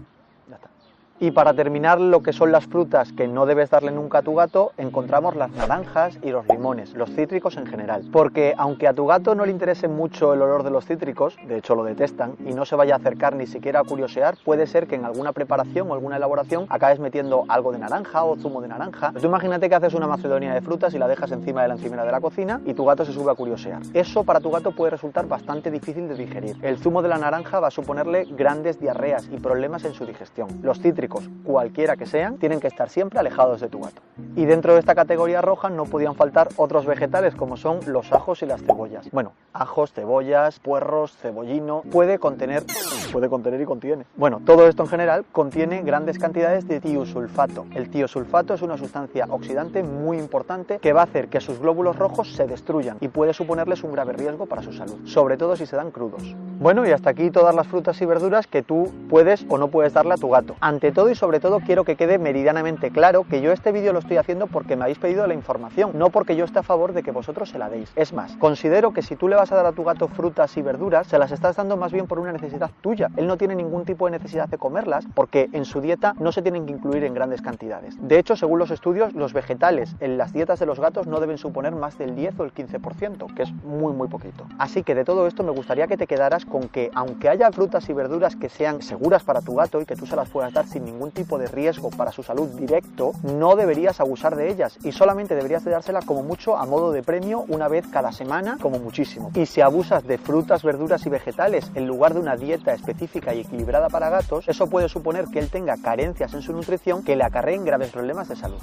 Y 1.20 1.32
para 1.32 1.54
terminar 1.54 2.02
lo 2.02 2.22
que 2.22 2.34
son 2.34 2.52
las 2.52 2.66
frutas 2.66 3.14
que 3.14 3.28
no 3.28 3.46
debes 3.46 3.70
darle 3.70 3.92
nunca 3.92 4.18
a 4.18 4.22
tu 4.24 4.36
gato, 4.36 4.74
encontramos 4.78 5.36
las 5.36 5.52
naranjas 5.52 6.20
y 6.22 6.32
los 6.32 6.48
limones, 6.48 6.94
los 6.96 7.10
cítricos 7.12 7.56
en 7.56 7.66
general. 7.66 8.04
Porque 8.12 8.54
aunque 8.58 8.88
a 8.88 8.94
tu 8.94 9.06
gato 9.06 9.36
no 9.36 9.46
le 9.46 9.52
interese 9.52 9.88
mucho 9.88 10.34
el 10.34 10.42
olor 10.42 10.64
de 10.64 10.72
los 10.72 10.86
cítricos, 10.86 11.38
de 11.48 11.58
hecho 11.58 11.76
lo 11.76 11.84
detestan, 11.84 12.36
y 12.46 12.54
no 12.54 12.66
se 12.66 12.76
vaya 12.76 12.96
a 12.96 12.98
acercar 12.98 13.36
ni 13.36 13.48
siquiera 13.48 13.82
a 13.82 13.84
curiosear, 13.84 14.36
puede 14.44 14.68
ser 14.68 14.88
que 14.88 14.96
en 14.96 15.06
alguna 15.06 15.32
preparación 15.32 15.90
o 15.90 15.94
alguna 15.94 16.18
elaboración 16.18 16.66
acabes 16.70 17.00
metiendo 17.00 17.46
algo 17.48 17.72
de 17.72 17.80
naranja 17.80 18.24
o 18.24 18.36
zumo 18.36 18.62
de 18.62 18.68
naranja. 18.68 19.14
Tú 19.14 19.26
imagínate 19.28 19.70
que 19.70 19.76
haces 19.76 19.94
una 19.94 20.08
macedonia 20.08 20.54
de 20.54 20.62
frutas 20.62 20.94
y 20.94 21.00
la 21.00 21.08
dejas 21.08 21.32
encima 21.32 21.62
de 21.62 21.68
la 21.70 21.76
encimera 21.76 22.04
de 22.06 22.12
la 22.12 22.22
cocina 22.22 22.60
y 22.66 22.74
tu 22.74 22.86
gato 22.86 23.06
se 23.06 23.14
sube 23.14 23.32
a 23.32 23.36
curiosear. 23.36 23.82
Eso 23.94 24.24
para 24.24 24.40
tu 24.40 24.50
gato 24.52 24.72
puede 24.72 24.92
resultar 24.92 25.28
bastante 25.28 25.72
difícil 25.72 26.08
de 26.08 26.16
digerir. 26.16 26.58
El 26.64 26.80
zumo 26.80 27.02
de 27.02 27.10
la 27.10 27.18
naranja 27.18 27.60
va 27.60 27.68
a 27.68 27.72
suponerle 27.72 28.26
grandes 28.32 28.80
diarreas 28.80 29.30
y 29.32 29.38
problemas 29.38 29.86
en 29.86 29.94
su 29.94 30.06
digestión. 30.06 30.48
Los 30.62 30.80
cualquiera 31.08 31.96
que 31.96 32.06
sean, 32.06 32.38
tienen 32.38 32.60
que 32.60 32.68
estar 32.68 32.90
siempre 32.90 33.20
alejados 33.20 33.62
de 33.62 33.70
tu 33.70 33.82
gato. 33.82 34.02
Y 34.36 34.46
dentro 34.46 34.74
de 34.74 34.80
esta 34.80 34.96
categoría 34.96 35.42
roja 35.42 35.70
no 35.70 35.86
podían 35.86 36.16
faltar 36.16 36.50
otros 36.58 36.86
vegetales 36.86 37.36
como 37.36 37.58
son 37.58 37.80
los 37.88 38.12
ajos 38.12 38.42
y 38.42 38.46
las 38.46 38.62
cebollas. 38.62 39.10
Bueno, 39.12 39.34
ajos, 39.54 39.94
cebollas, 39.94 40.60
puerros, 40.60 41.16
cebollino, 41.18 41.84
puede 41.92 42.20
contener, 42.20 42.64
puede 43.12 43.30
contener 43.30 43.62
y 43.62 43.66
contiene. 43.66 44.06
Bueno, 44.16 44.42
todo 44.46 44.68
esto 44.68 44.84
en 44.84 44.90
general 44.90 45.26
contiene 45.32 45.82
grandes 45.82 46.20
cantidades 46.20 46.68
de 46.68 46.80
tiosulfato. 46.80 47.66
El 47.74 47.90
tiosulfato 47.90 48.54
es 48.54 48.62
una 48.62 48.78
sustancia 48.78 49.26
oxidante 49.30 49.84
muy 49.84 50.18
importante 50.18 50.80
que 50.80 50.94
va 50.94 51.02
a 51.02 51.06
hacer 51.06 51.28
que 51.28 51.42
sus 51.42 51.60
glóbulos 51.60 51.98
rojos 51.98 52.34
se 52.34 52.46
destruyan 52.46 52.98
y 53.02 53.08
puede 53.08 53.34
suponerles 53.34 53.84
un 53.84 53.94
grave 53.94 54.14
riesgo 54.14 54.46
para 54.46 54.62
su 54.62 54.74
salud, 54.74 55.00
sobre 55.06 55.38
todo 55.38 55.56
si 55.56 55.66
se 55.66 55.76
dan 55.76 55.92
crudos. 55.92 56.36
Bueno, 56.60 56.88
y 56.88 56.92
hasta 56.92 57.10
aquí 57.10 57.30
todas 57.30 57.54
las 57.54 57.68
frutas 57.68 58.02
y 58.02 58.06
verduras 58.06 58.48
que 58.48 58.64
tú 58.64 58.92
puedes 59.10 59.46
o 59.50 59.58
no 59.58 59.68
puedes 59.68 59.94
darle 59.94 60.14
a 60.14 60.18
tu 60.18 60.30
gato. 60.30 60.56
Ante 60.62 60.92
todo 60.94 61.10
y 61.10 61.16
sobre 61.16 61.40
todo 61.40 61.60
quiero 61.60 61.84
que 61.84 61.96
quede 61.96 62.18
meridianamente 62.18 62.92
claro 62.92 63.26
que 63.30 63.42
yo 63.42 63.52
este 63.52 63.72
vídeo 63.72 63.94
lo 63.94 64.00
estoy 64.00 64.18
haciendo 64.18 64.48
porque 64.48 64.76
me 64.76 64.84
habéis 64.84 65.00
pedido 65.00 65.28
la 65.28 65.34
información, 65.34 65.92
no 65.94 66.10
porque 66.10 66.36
yo 66.36 66.46
esté 66.46 66.60
a 66.60 66.64
favor 66.64 66.94
de 66.94 67.04
que 67.04 67.12
vosotros 67.12 67.50
se 67.50 67.58
la 67.58 67.70
deis. 67.70 67.92
Es 67.96 68.14
más, 68.14 68.36
considero 68.38 68.94
que 68.94 69.02
si 69.02 69.16
tú 69.16 69.28
le 69.28 69.36
vas 69.36 69.52
a 69.52 69.56
dar 69.56 69.66
a 69.66 69.72
tu 69.72 69.84
gato 69.84 70.08
frutas 70.08 70.56
y 70.58 70.62
verduras, 70.62 71.08
se 71.08 71.18
las 71.18 71.32
estás 71.32 71.56
dando 71.56 71.78
más 71.78 71.92
bien 71.92 72.08
por 72.08 72.20
una 72.20 72.32
necesidad 72.32 72.72
tuya. 72.82 73.10
Él 73.18 73.28
no 73.28 73.38
tiene 73.38 73.56
ningún 73.56 73.86
tipo 73.86 74.06
de 74.06 74.12
necesidad 74.12 74.48
de 74.48 74.58
comerlas 74.58 75.06
porque 75.14 75.50
en 75.52 75.66
su 75.66 75.82
dieta 75.82 76.16
no 76.20 76.32
se 76.32 76.42
tienen 76.42 76.66
que 76.66 76.74
incluir 76.74 77.04
en 77.04 77.14
grandes 77.14 77.42
cantidades. 77.42 77.96
De 78.00 78.20
hecho, 78.20 78.36
según 78.36 78.60
los 78.60 78.72
estudios, 78.72 79.14
los 79.14 79.34
vegetales 79.34 79.96
en 80.00 80.18
las 80.18 80.34
dietas 80.34 80.60
de 80.60 80.66
los 80.66 80.80
gatos 80.80 81.08
no 81.08 81.20
deben 81.20 81.38
suponer 81.38 81.74
más 81.76 81.98
del 81.98 82.16
10 82.16 82.40
o 82.40 82.44
el 82.44 82.54
15%, 82.54 83.34
que 83.34 83.44
es 83.44 83.52
muy 83.52 83.94
muy 83.94 84.08
poquito. 84.08 84.46
Así 84.58 84.84
que 84.84 84.96
de 84.96 85.04
todo 85.04 85.28
esto 85.28 85.44
me 85.44 85.52
gustaría 85.52 85.88
que 85.88 85.98
te 85.98 86.08
quedaras 86.08 86.46
con 86.46 86.70
que 86.70 86.92
aunque 86.94 87.30
haya 87.30 87.52
frutas 87.52 87.90
y 87.90 87.94
verduras 87.94 88.36
que 88.36 88.50
sean 88.50 88.82
seguras 88.82 89.24
para 89.24 89.42
tu 89.42 89.56
gato 89.56 89.82
y 89.82 89.86
que 89.86 89.96
tú 89.96 90.06
se 90.06 90.16
las 90.16 90.30
puedas 90.30 90.54
dar 90.54 90.66
sin 90.66 90.83
ningún 90.84 91.12
tipo 91.12 91.38
de 91.38 91.48
riesgo 91.48 91.90
para 91.90 92.12
su 92.12 92.24
salud 92.24 92.50
directo, 92.50 93.14
no 93.24 93.56
deberías 93.56 94.00
abusar 94.00 94.36
de 94.36 94.50
ellas 94.50 94.78
y 94.84 94.92
solamente 94.92 95.36
deberías 95.36 95.64
de 95.64 95.72
dársela 95.72 96.02
como 96.02 96.24
mucho 96.24 96.58
a 96.58 96.66
modo 96.66 96.92
de 96.92 97.04
premio 97.04 97.46
una 97.48 97.68
vez 97.68 97.86
cada 97.88 98.12
semana 98.12 98.58
como 98.62 98.80
muchísimo. 98.80 99.32
Y 99.36 99.46
si 99.46 99.62
abusas 99.62 100.06
de 100.06 100.18
frutas, 100.18 100.64
verduras 100.64 101.06
y 101.06 101.10
vegetales 101.10 101.72
en 101.76 101.88
lugar 101.88 102.14
de 102.14 102.20
una 102.20 102.36
dieta 102.36 102.74
específica 102.74 103.34
y 103.34 103.42
equilibrada 103.42 103.90
para 103.90 104.10
gatos, 104.10 104.48
eso 104.48 104.68
puede 104.68 104.90
suponer 104.90 105.26
que 105.26 105.40
él 105.40 105.50
tenga 105.50 105.78
carencias 105.78 106.34
en 106.34 106.42
su 106.42 106.54
nutrición 106.54 107.04
que 107.04 107.16
le 107.16 107.24
acarreen 107.24 107.66
graves 107.66 107.92
problemas 107.92 108.30
de 108.30 108.36
salud. 108.36 108.60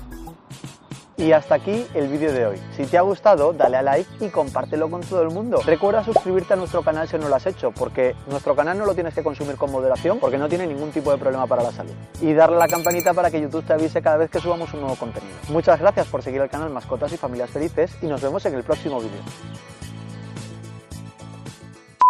Y 1.21 1.33
hasta 1.33 1.57
aquí 1.57 1.87
el 1.93 2.09
vídeo 2.09 2.33
de 2.33 2.47
hoy. 2.47 2.57
Si 2.75 2.87
te 2.87 2.97
ha 2.97 3.03
gustado, 3.03 3.53
dale 3.53 3.77
a 3.77 3.83
like 3.83 4.09
y 4.25 4.31
compártelo 4.31 4.91
con 4.91 5.03
todo 5.03 5.21
el 5.21 5.29
mundo. 5.29 5.61
Recuerda 5.67 6.03
suscribirte 6.03 6.55
a 6.55 6.57
nuestro 6.57 6.81
canal 6.81 7.07
si 7.09 7.19
no 7.19 7.29
lo 7.29 7.37
has 7.37 7.45
hecho, 7.45 7.73
porque 7.73 8.17
nuestro 8.31 8.57
canal 8.57 8.79
no 8.79 8.87
lo 8.87 8.95
tienes 8.95 9.13
que 9.13 9.23
consumir 9.23 9.57
con 9.57 9.71
moderación, 9.71 10.19
porque 10.19 10.39
no 10.39 10.49
tiene 10.49 10.67
ningún 10.67 10.93
tipo 10.93 11.11
de 11.11 11.19
problema 11.19 11.47
para 11.47 11.63
la 11.63 11.73
salud. 11.73 11.93
Y 12.23 12.33
darle 12.33 12.57
a 12.57 12.61
la 12.61 12.69
campanita 12.69 13.13
para 13.13 13.31
que 13.31 13.39
YouTube 13.39 13.67
te 13.67 13.75
avise 13.75 14.01
cada 14.01 14.17
vez 14.17 14.31
que 14.31 14.41
subamos 14.41 14.73
un 14.73 14.81
nuevo 14.81 14.97
contenido. 14.97 15.37
Muchas 15.51 15.79
gracias 15.79 16.07
por 16.07 16.23
seguir 16.23 16.41
el 16.41 16.49
canal 16.49 16.71
Mascotas 16.71 17.13
y 17.13 17.19
Familias 17.19 17.51
Felices 17.51 17.95
y 18.01 18.07
nos 18.07 18.23
vemos 18.23 18.47
en 18.47 18.55
el 18.55 18.63
próximo 18.63 18.99
vídeo. 18.99 19.21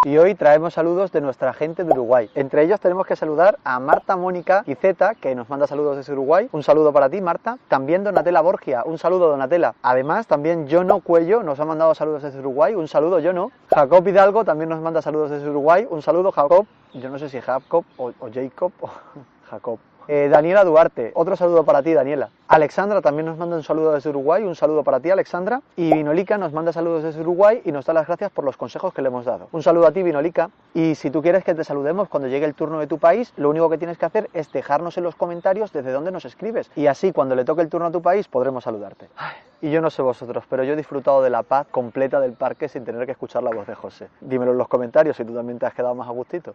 Y 0.07 0.17
hoy 0.17 0.35
traemos 0.35 0.73
saludos 0.73 1.13
de 1.13 1.21
nuestra 1.21 1.53
gente 1.53 1.85
de 1.85 1.93
Uruguay. 1.93 2.31
Entre 2.35 2.63
ellos 2.63 2.81
tenemos 2.81 3.07
que 3.07 3.17
saludar 3.17 3.59
a 3.65 3.79
Marta 3.81 4.17
Mónica 4.17 4.63
Quizeta, 4.65 5.15
que 5.15 5.35
nos 5.35 5.51
manda 5.51 5.67
saludos 5.67 5.99
desde 5.99 6.15
Uruguay. 6.15 6.49
Un 6.53 6.63
saludo 6.63 6.91
para 6.91 7.11
ti, 7.11 7.21
Marta. 7.21 7.59
También 7.69 8.03
Donatella 8.03 8.41
Borgia. 8.41 8.83
Un 8.87 8.97
saludo, 8.97 9.29
Donatella. 9.29 9.75
Además, 9.83 10.27
también 10.27 10.67
Jono 10.71 11.01
Cuello 11.01 11.43
nos 11.43 11.61
ha 11.61 11.67
mandado 11.67 11.95
saludos 11.95 12.23
desde 12.23 12.39
Uruguay. 12.39 12.75
Un 12.75 12.89
saludo, 12.89 13.21
Jono. 13.23 13.53
Jacob 13.69 14.09
Hidalgo 14.09 14.43
también 14.43 14.71
nos 14.71 14.81
manda 14.81 15.03
saludos 15.03 15.33
desde 15.33 15.51
Uruguay. 15.51 15.87
Un 15.91 16.01
saludo, 16.01 16.33
Jacob. 16.33 16.65
Yo 16.95 17.11
no 17.11 17.19
sé 17.19 17.29
si 17.29 17.39
Jacob 17.39 17.85
o, 17.99 18.11
o 18.21 18.31
Jacob 18.33 18.73
o 18.81 18.89
Jacob. 19.51 19.79
Eh, 20.09 20.29
Daniela 20.31 20.65
Duarte, 20.65 21.13
otro 21.15 21.37
saludo 21.37 21.63
para 21.63 21.83
ti, 21.83 21.93
Daniela. 21.93 22.31
Alexandra 22.51 23.01
también 23.01 23.27
nos 23.27 23.39
manda 23.39 23.55
un 23.55 23.63
saludo 23.63 23.93
desde 23.93 24.11
Uruguay, 24.11 24.43
un 24.43 24.57
saludo 24.57 24.83
para 24.83 24.99
ti, 24.99 25.09
Alexandra. 25.09 25.63
Y 25.77 25.95
Vinolica 25.95 26.37
nos 26.37 26.53
manda 26.53 26.73
saludos 26.73 27.05
desde 27.05 27.21
Uruguay 27.21 27.63
y 27.65 27.71
nos 27.71 27.87
da 27.87 27.93
las 27.93 28.09
gracias 28.09 28.33
por 28.33 28.45
los 28.45 28.57
consejos 28.57 28.93
que 28.93 29.03
le 29.03 29.07
hemos 29.07 29.25
dado. 29.25 29.47
Un 29.53 29.63
saludo 29.63 29.87
a 29.87 29.93
ti, 29.93 30.03
Vinolica. 30.03 30.51
Y 30.75 30.97
si 30.97 31.13
tú 31.13 31.23
quieres 31.23 31.45
que 31.45 31.55
te 31.55 31.63
saludemos 31.63 32.09
cuando 32.09 32.29
llegue 32.29 32.47
el 32.47 32.55
turno 32.57 32.81
de 32.81 32.89
tu 32.89 32.99
país, 32.99 33.33
lo 33.37 33.51
único 33.51 33.71
que 33.71 33.79
tienes 33.79 33.99
que 33.99 34.07
hacer 34.07 34.29
es 34.35 34.51
dejarnos 34.51 34.99
en 34.99 35.05
los 35.05 35.15
comentarios 35.15 35.73
desde 35.73 35.93
dónde 35.93 36.11
nos 36.11 36.25
escribes. 36.25 36.73
Y 36.75 36.89
así, 36.89 37.13
cuando 37.13 37.37
le 37.37 37.45
toque 37.45 37.63
el 37.63 37.69
turno 37.69 37.87
a 37.87 37.93
tu 37.93 38.03
país, 38.03 38.27
podremos 38.27 38.65
saludarte. 38.65 39.09
Ay, 39.17 39.37
y 39.63 39.71
yo 39.71 39.83
no 39.83 39.91
sé 39.91 40.01
vosotros, 40.01 40.45
pero 40.49 40.65
yo 40.65 40.73
he 40.73 40.77
disfrutado 40.77 41.23
de 41.23 41.29
la 41.29 41.43
paz 41.43 41.67
completa 41.71 42.19
del 42.19 42.33
parque 42.33 42.69
sin 42.69 42.85
tener 42.85 43.05
que 43.05 43.13
escuchar 43.13 43.43
la 43.43 43.51
voz 43.51 43.67
de 43.67 43.75
José. 43.75 44.09
Dímelo 44.23 44.53
en 44.53 44.59
los 44.59 44.69
comentarios 44.69 45.19
si 45.19 45.25
tú 45.25 45.35
también 45.35 45.59
te 45.59 45.67
has 45.67 45.75
quedado 45.75 45.95
más 45.95 46.09
a 46.09 46.13
gustito. 46.13 46.55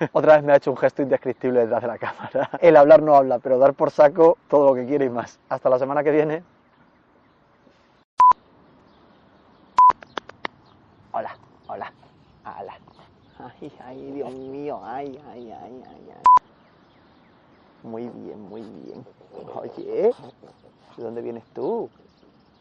Otra 0.12 0.36
vez 0.36 0.44
me 0.44 0.52
ha 0.52 0.56
hecho 0.56 0.70
un 0.70 0.76
gesto 0.78 1.02
indescriptible 1.02 1.60
detrás 1.60 1.82
de 1.82 1.88
la 1.88 1.98
cámara. 1.98 2.50
El 2.60 2.76
hablar 2.76 3.02
no 3.02 3.14
habla, 3.14 3.38
pero 3.38 3.58
dar 3.58 3.74
por 3.74 3.90
saco 3.90 4.38
todo 4.48 4.68
lo 4.68 4.74
que 4.74 4.86
quiere 4.86 5.04
y 5.04 5.10
más. 5.10 5.27
Hasta 5.48 5.68
la 5.68 5.78
semana 5.78 6.02
que 6.04 6.10
viene. 6.10 6.44
Hola, 11.12 11.36
hola, 11.68 11.92
hola. 12.44 12.74
Ay, 13.38 13.72
ay, 13.84 14.12
Dios 14.12 14.32
mío, 14.32 14.80
ay, 14.84 15.20
ay, 15.30 15.50
ay, 15.50 15.82
ay, 15.86 16.10
ay. 16.10 16.22
Muy 17.82 18.08
bien, 18.08 18.40
muy 18.40 18.62
bien. 18.62 19.06
Oye, 19.54 20.12
¿de 20.96 21.02
dónde 21.02 21.22
vienes 21.22 21.44
tú? 21.54 21.90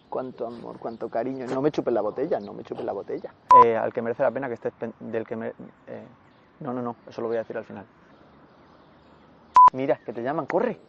Cuánto 0.10 0.48
amor, 0.48 0.80
cuánto 0.80 1.10
cariño. 1.10 1.46
No 1.48 1.62
me 1.62 1.72
chupes 1.72 1.94
la 1.94 2.02
botella, 2.02 2.40
no 2.40 2.54
me 2.54 2.64
chupes 2.64 2.86
la 2.86 2.94
botella. 2.94 3.34
Eh, 3.64 3.76
al 3.76 3.92
que 3.92 4.02
merece 4.02 4.24
la 4.24 4.32
pena 4.32 4.48
que 4.48 4.54
estés 4.54 4.74
del 5.00 5.26
que 5.26 5.36
me... 5.36 5.54
eh, 5.88 6.08
no, 6.60 6.72
no, 6.74 6.82
no, 6.82 6.96
eso 7.08 7.22
lo 7.22 7.28
voy 7.28 7.38
a 7.38 7.42
decir 7.42 7.58
al 7.58 7.66
final. 7.66 7.86
Mira, 9.74 10.00
que 10.06 10.14
te 10.14 10.24
llaman, 10.24 10.46
corre. 10.46 10.80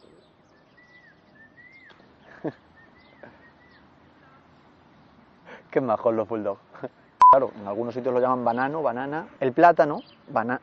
Qué 5.71 5.81
majos 5.81 6.15
los 6.15 6.29
bulldogs. 6.29 6.61
Claro, 7.31 7.51
en 7.61 7.69
algunos 7.69 7.93
sitios 7.93 8.15
lo 8.15 8.21
llaman 8.21 8.43
banano, 8.43 8.83
banana. 8.83 9.27
El 9.39 9.53
plátano, 9.53 10.03
bana... 10.31 10.63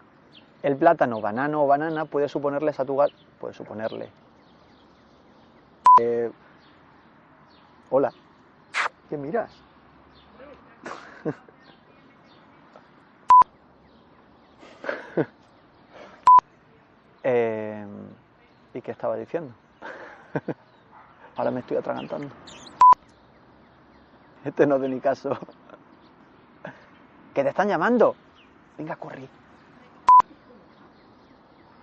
El 0.64 0.76
plátano, 0.76 1.22
banano 1.22 1.64
o 1.64 1.68
banana 1.68 2.06
puede 2.06 2.28
suponerles 2.28 2.80
a. 2.80 2.86
Puede 3.40 3.54
suponerle. 3.54 4.10
Eh, 6.00 6.32
Hola. 7.92 8.12
¿Qué 9.10 9.18
miras? 9.18 9.50
Eh, 17.28 17.84
¿Y 18.76 18.82
qué 18.82 18.92
estaba 18.92 19.16
diciendo? 19.18 19.52
Ahora 21.38 21.50
me 21.50 21.62
estoy 21.62 21.78
atragantando. 21.78 22.30
Este 24.46 24.68
no 24.68 24.78
de 24.78 24.88
mi 24.88 25.00
caso. 25.00 25.36
¡Que 27.34 27.44
te 27.44 27.50
están 27.50 27.68
llamando! 27.68 28.16
Venga, 28.78 28.96
corre. 28.96 29.28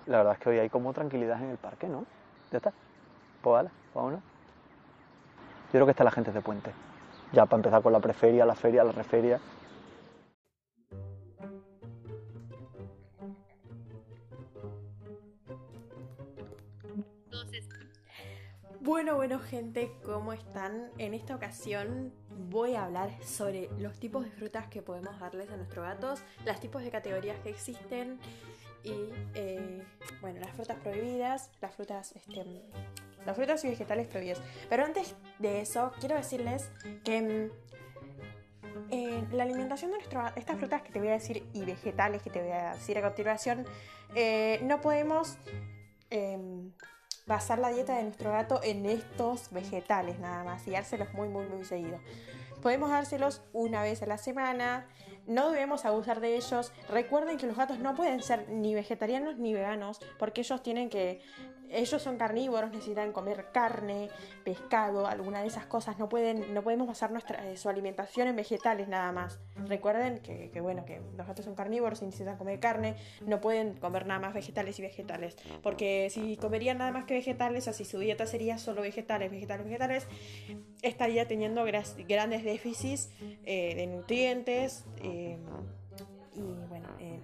La 0.07 0.19
verdad 0.19 0.35
es 0.35 0.39
que 0.39 0.49
hoy 0.51 0.59
hay 0.61 0.71
como 0.71 0.93
tranquilidad 0.93 1.43
en 1.43 1.51
el 1.51 1.59
parque, 1.59 1.89
¿no? 1.89 2.07
¿Ya 2.53 2.59
está? 2.59 2.73
Pues 3.43 3.53
vale, 3.53 3.71
vámonos. 3.93 4.21
Yo 4.21 5.73
creo 5.73 5.87
que 5.87 5.91
está 5.91 6.05
la 6.05 6.13
gente 6.13 6.31
de 6.31 6.41
puente. 6.41 6.73
Ya 7.33 7.47
para 7.47 7.59
empezar 7.59 7.83
con 7.83 7.93
la 7.93 8.01
preferia, 8.01 8.47
la 8.47 8.55
feria, 8.55 8.85
la 8.85 8.93
referia. 8.93 9.41
Bueno, 18.81 19.17
bueno 19.17 19.39
gente, 19.41 19.93
¿cómo 20.05 20.33
están? 20.33 20.91
En 20.99 21.15
esta 21.15 21.35
ocasión 21.35 22.13
voy 22.53 22.75
a 22.75 22.85
hablar 22.85 23.11
sobre 23.25 23.69
los 23.79 23.99
tipos 23.99 24.25
de 24.25 24.31
frutas 24.31 24.69
que 24.69 24.83
podemos 24.83 25.19
darles 25.19 25.51
a 25.51 25.57
nuestros 25.57 25.85
gatos, 25.85 26.23
los 26.45 26.61
tipos 26.61 26.83
de 26.83 26.91
categorías 26.91 27.39
que 27.41 27.49
existen 27.49 28.19
y, 28.85 28.93
eh, 29.35 29.83
bueno, 30.21 30.39
las 30.39 30.51
frutas 30.51 30.77
prohibidas, 30.81 31.51
las 31.61 31.75
frutas, 31.75 32.13
este, 32.13 32.45
las 33.25 33.35
frutas 33.35 33.65
y 33.65 33.69
vegetales 33.69 34.07
prohibidas. 34.07 34.41
Pero 34.69 34.85
antes 34.85 35.15
de 35.39 35.63
eso, 35.63 35.93
quiero 35.99 36.15
decirles 36.15 36.71
que 37.05 37.51
eh, 38.91 39.25
la 39.33 39.45
alimentación 39.45 39.91
de 39.91 39.97
nuestro, 39.97 40.23
estas 40.37 40.59
frutas 40.59 40.83
que 40.83 40.93
te 40.93 40.99
voy 40.99 41.09
a 41.09 41.13
decir 41.13 41.49
y 41.55 41.65
vegetales 41.65 42.23
que 42.23 42.31
te 42.31 42.43
voy 42.43 42.53
a 42.53 42.75
decir 42.75 42.99
a 42.99 43.03
continuación, 43.03 43.65
eh, 44.15 44.61
no 44.63 44.81
podemos 44.83 45.39
em, 46.11 46.71
basar 47.27 47.59
la 47.59 47.71
dieta 47.71 47.97
de 47.97 48.03
nuestro 48.03 48.31
gato 48.33 48.61
en 48.63 48.85
estos 48.85 49.51
vegetales 49.51 50.19
nada 50.19 50.45
más 50.45 50.67
y 50.67 50.73
dárselos 50.73 51.13
muy 51.15 51.29
muy 51.29 51.47
muy 51.47 51.65
seguido. 51.65 51.99
Podemos 52.63 52.91
dárselos 52.91 53.43
una 53.53 53.83
vez 53.83 54.03
a 54.03 54.07
la 54.07 54.19
semana, 54.19 54.87
no 55.27 55.51
debemos 55.51 55.85
abusar 55.85 56.21
de 56.21 56.37
ellos. 56.37 56.73
Recuerden 56.89 57.37
que 57.37 57.47
los 57.47 57.57
gatos 57.57 57.79
no 57.79 57.95
pueden 57.95 58.23
ser 58.23 58.49
ni 58.49 58.75
vegetarianos 58.75 59.37
ni 59.37 59.53
veganos 59.53 60.01
porque 60.19 60.43
ellos 60.43 60.63
tienen 60.63 60.89
que 60.89 61.21
ellos 61.73 62.03
son 62.03 62.17
carnívoros, 62.17 62.71
necesitan 62.71 63.13
comer 63.13 63.47
carne, 63.53 64.11
pescado, 64.45 65.07
alguna 65.07 65.41
de 65.41 65.49
esas 65.49 65.67
cosas. 65.67 65.99
No 65.99 66.09
pueden, 66.09 66.53
no 66.55 66.63
podemos 66.63 66.87
basar 66.87 67.11
nuestra, 67.11 67.49
eh, 67.49 67.57
su 67.57 67.69
alimentación 67.69 68.29
en 68.29 68.37
vegetales 68.37 68.89
nada 68.89 69.13
más. 69.13 69.41
Recuerden 69.57 70.21
que, 70.21 70.61
bueno, 70.61 70.85
que 70.85 71.01
los 71.17 71.27
gatos 71.27 71.45
son 71.45 71.55
carnívoros 71.55 72.03
y 72.03 72.07
necesitan 72.07 72.37
comer 72.37 72.61
carne, 72.61 72.97
no 73.27 73.41
pueden 73.41 73.75
comer 73.75 74.07
nada 74.07 74.21
más 74.21 74.35
vegetales 74.35 74.79
y 74.79 74.83
vegetales. 74.83 75.37
Porque 75.63 76.09
si 76.11 76.37
comerían 76.37 76.79
nada 76.79 76.93
más 76.93 77.05
que 77.05 77.15
vegetales, 77.15 77.69
o 77.69 77.73
si 77.73 77.85
su 77.85 77.99
dieta 77.99 78.27
sería 78.27 78.59
solo 78.59 78.83
vegetales, 78.83 79.31
vegetales, 79.31 79.67
vegetales, 79.67 80.07
estaría 80.83 81.27
teniendo 81.27 81.65
grandes 81.65 82.45
déficits 82.45 83.11
eh, 83.45 83.75
de 83.75 83.87
nutrientes. 83.87 84.85
eh, 85.03 85.39
y 86.35 86.41
bueno, 86.69 86.89
eh, 86.99 87.21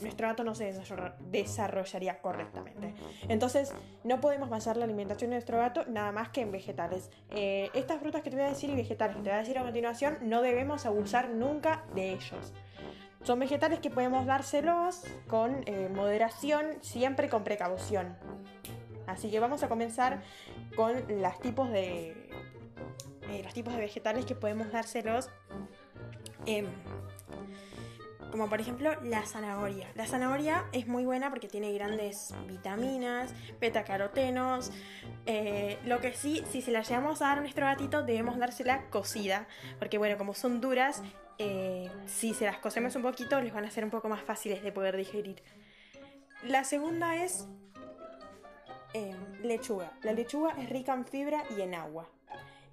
nuestro 0.00 0.28
gato 0.28 0.44
no 0.44 0.54
se 0.54 0.72
desarrolla- 0.72 1.16
desarrollaría 1.18 2.20
correctamente. 2.20 2.94
Entonces, 3.28 3.74
no 4.04 4.20
podemos 4.20 4.48
basar 4.48 4.76
la 4.76 4.84
alimentación 4.84 5.30
de 5.30 5.36
nuestro 5.36 5.58
gato 5.58 5.84
nada 5.86 6.12
más 6.12 6.28
que 6.28 6.42
en 6.42 6.52
vegetales. 6.52 7.10
Eh, 7.30 7.70
estas 7.74 8.00
frutas 8.00 8.22
que 8.22 8.30
te 8.30 8.36
voy 8.36 8.44
a 8.44 8.48
decir 8.48 8.70
y 8.70 8.76
vegetales 8.76 9.16
que 9.16 9.22
te 9.22 9.28
voy 9.30 9.36
a 9.36 9.40
decir 9.40 9.58
a 9.58 9.62
continuación, 9.62 10.18
no 10.22 10.42
debemos 10.42 10.86
abusar 10.86 11.30
nunca 11.30 11.84
de 11.94 12.12
ellos. 12.12 12.52
Son 13.24 13.38
vegetales 13.38 13.78
que 13.80 13.90
podemos 13.90 14.26
dárselos 14.26 15.04
con 15.28 15.62
eh, 15.66 15.88
moderación, 15.92 16.66
siempre 16.80 17.28
con 17.28 17.44
precaución. 17.44 18.16
Así 19.06 19.30
que 19.30 19.40
vamos 19.40 19.62
a 19.62 19.68
comenzar 19.68 20.22
con 20.76 20.94
los 21.20 21.40
tipos 21.40 21.70
de, 21.70 22.30
los 23.42 23.52
tipos 23.54 23.74
de 23.74 23.80
vegetales 23.80 24.24
que 24.24 24.34
podemos 24.34 24.70
dárselos. 24.72 25.30
Em, 28.32 28.38
como 28.38 28.48
por 28.48 28.60
ejemplo 28.60 28.90
la 29.02 29.24
zanahoria. 29.24 29.88
La 29.94 30.06
zanahoria 30.06 30.64
es 30.72 30.86
muy 30.86 31.04
buena 31.04 31.30
porque 31.30 31.48
tiene 31.48 31.72
grandes 31.72 32.34
vitaminas, 32.48 33.32
betacarotenos. 33.60 34.72
Eh, 35.26 35.78
lo 35.84 36.00
que 36.00 36.12
sí, 36.14 36.42
si 36.50 36.62
se 36.62 36.72
la 36.72 36.82
llevamos 36.82 37.22
a 37.22 37.26
dar 37.26 37.38
a 37.38 37.40
nuestro 37.42 37.66
gatito, 37.66 38.02
debemos 38.02 38.38
dársela 38.38 38.88
cocida. 38.90 39.46
Porque 39.78 39.98
bueno, 39.98 40.18
como 40.18 40.34
son 40.34 40.60
duras, 40.60 41.02
eh, 41.38 41.90
si 42.06 42.34
se 42.34 42.44
las 42.44 42.58
cocemos 42.58 42.96
un 42.96 43.02
poquito, 43.02 43.40
les 43.40 43.52
van 43.52 43.64
a 43.64 43.70
ser 43.70 43.84
un 43.84 43.90
poco 43.90 44.08
más 44.08 44.22
fáciles 44.22 44.62
de 44.62 44.72
poder 44.72 44.96
digerir. 44.96 45.42
La 46.44 46.64
segunda 46.64 47.22
es 47.22 47.46
eh, 48.94 49.14
lechuga. 49.42 49.92
La 50.02 50.12
lechuga 50.12 50.54
es 50.58 50.68
rica 50.68 50.92
en 50.92 51.04
fibra 51.06 51.44
y 51.56 51.60
en 51.60 51.74
agua. 51.74 52.08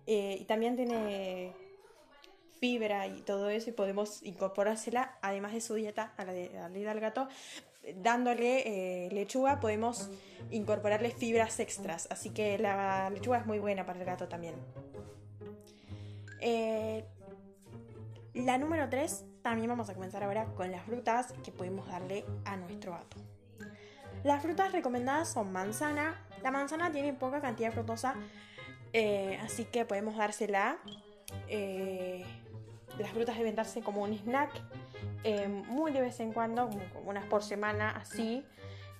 Eh, 0.05 0.37
y 0.39 0.45
también 0.45 0.75
tiene 0.75 1.53
fibra 2.59 3.07
y 3.07 3.21
todo 3.21 3.49
eso 3.49 3.69
y 3.69 3.73
podemos 3.73 4.23
incorporársela 4.23 5.17
además 5.21 5.53
de 5.53 5.61
su 5.61 5.75
dieta 5.75 6.13
a 6.17 6.25
la 6.25 6.33
de, 6.33 6.57
a 6.57 6.61
la 6.63 6.69
dieta 6.69 6.89
del 6.91 6.99
gato 6.99 7.27
dándole 7.95 9.05
eh, 9.05 9.09
lechuga 9.11 9.59
podemos 9.59 10.09
incorporarle 10.51 11.11
fibras 11.11 11.59
extras. 11.59 12.07
Así 12.11 12.29
que 12.29 12.57
la 12.57 13.09
lechuga 13.09 13.39
es 13.39 13.45
muy 13.45 13.59
buena 13.59 13.85
para 13.85 13.99
el 13.99 14.05
gato 14.05 14.27
también. 14.27 14.55
Eh, 16.41 17.05
la 18.33 18.57
número 18.57 18.89
3 18.89 19.25
también 19.41 19.69
vamos 19.69 19.89
a 19.89 19.95
comenzar 19.95 20.23
ahora 20.23 20.45
con 20.55 20.71
las 20.71 20.83
frutas 20.83 21.33
que 21.43 21.51
podemos 21.51 21.87
darle 21.87 22.25
a 22.45 22.57
nuestro 22.57 22.91
gato. 22.91 23.17
Las 24.23 24.41
frutas 24.41 24.71
recomendadas 24.71 25.29
son 25.29 25.51
manzana. 25.51 26.25
La 26.43 26.51
manzana 26.51 26.91
tiene 26.91 27.13
poca 27.13 27.41
cantidad 27.41 27.71
fructosa 27.71 28.15
eh, 28.93 29.39
así 29.43 29.65
que 29.65 29.85
podemos 29.85 30.15
dársela 30.17 30.77
eh, 31.47 32.25
las 32.99 33.11
frutas 33.11 33.37
deben 33.37 33.55
darse 33.55 33.81
como 33.81 34.03
un 34.03 34.13
snack 34.13 34.51
eh, 35.23 35.47
muy 35.47 35.91
de 35.91 36.01
vez 36.01 36.19
en 36.19 36.31
cuando, 36.31 36.69
como 36.93 37.09
unas 37.09 37.25
por 37.25 37.43
semana, 37.43 37.91
así, 37.91 38.45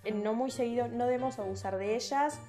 eh, 0.04 0.12
no 0.12 0.34
muy 0.34 0.52
seguido, 0.52 0.88
no 0.88 1.06
debemos 1.06 1.40
abusar 1.40 1.78
de 1.78 1.96
ellas. 1.96 2.40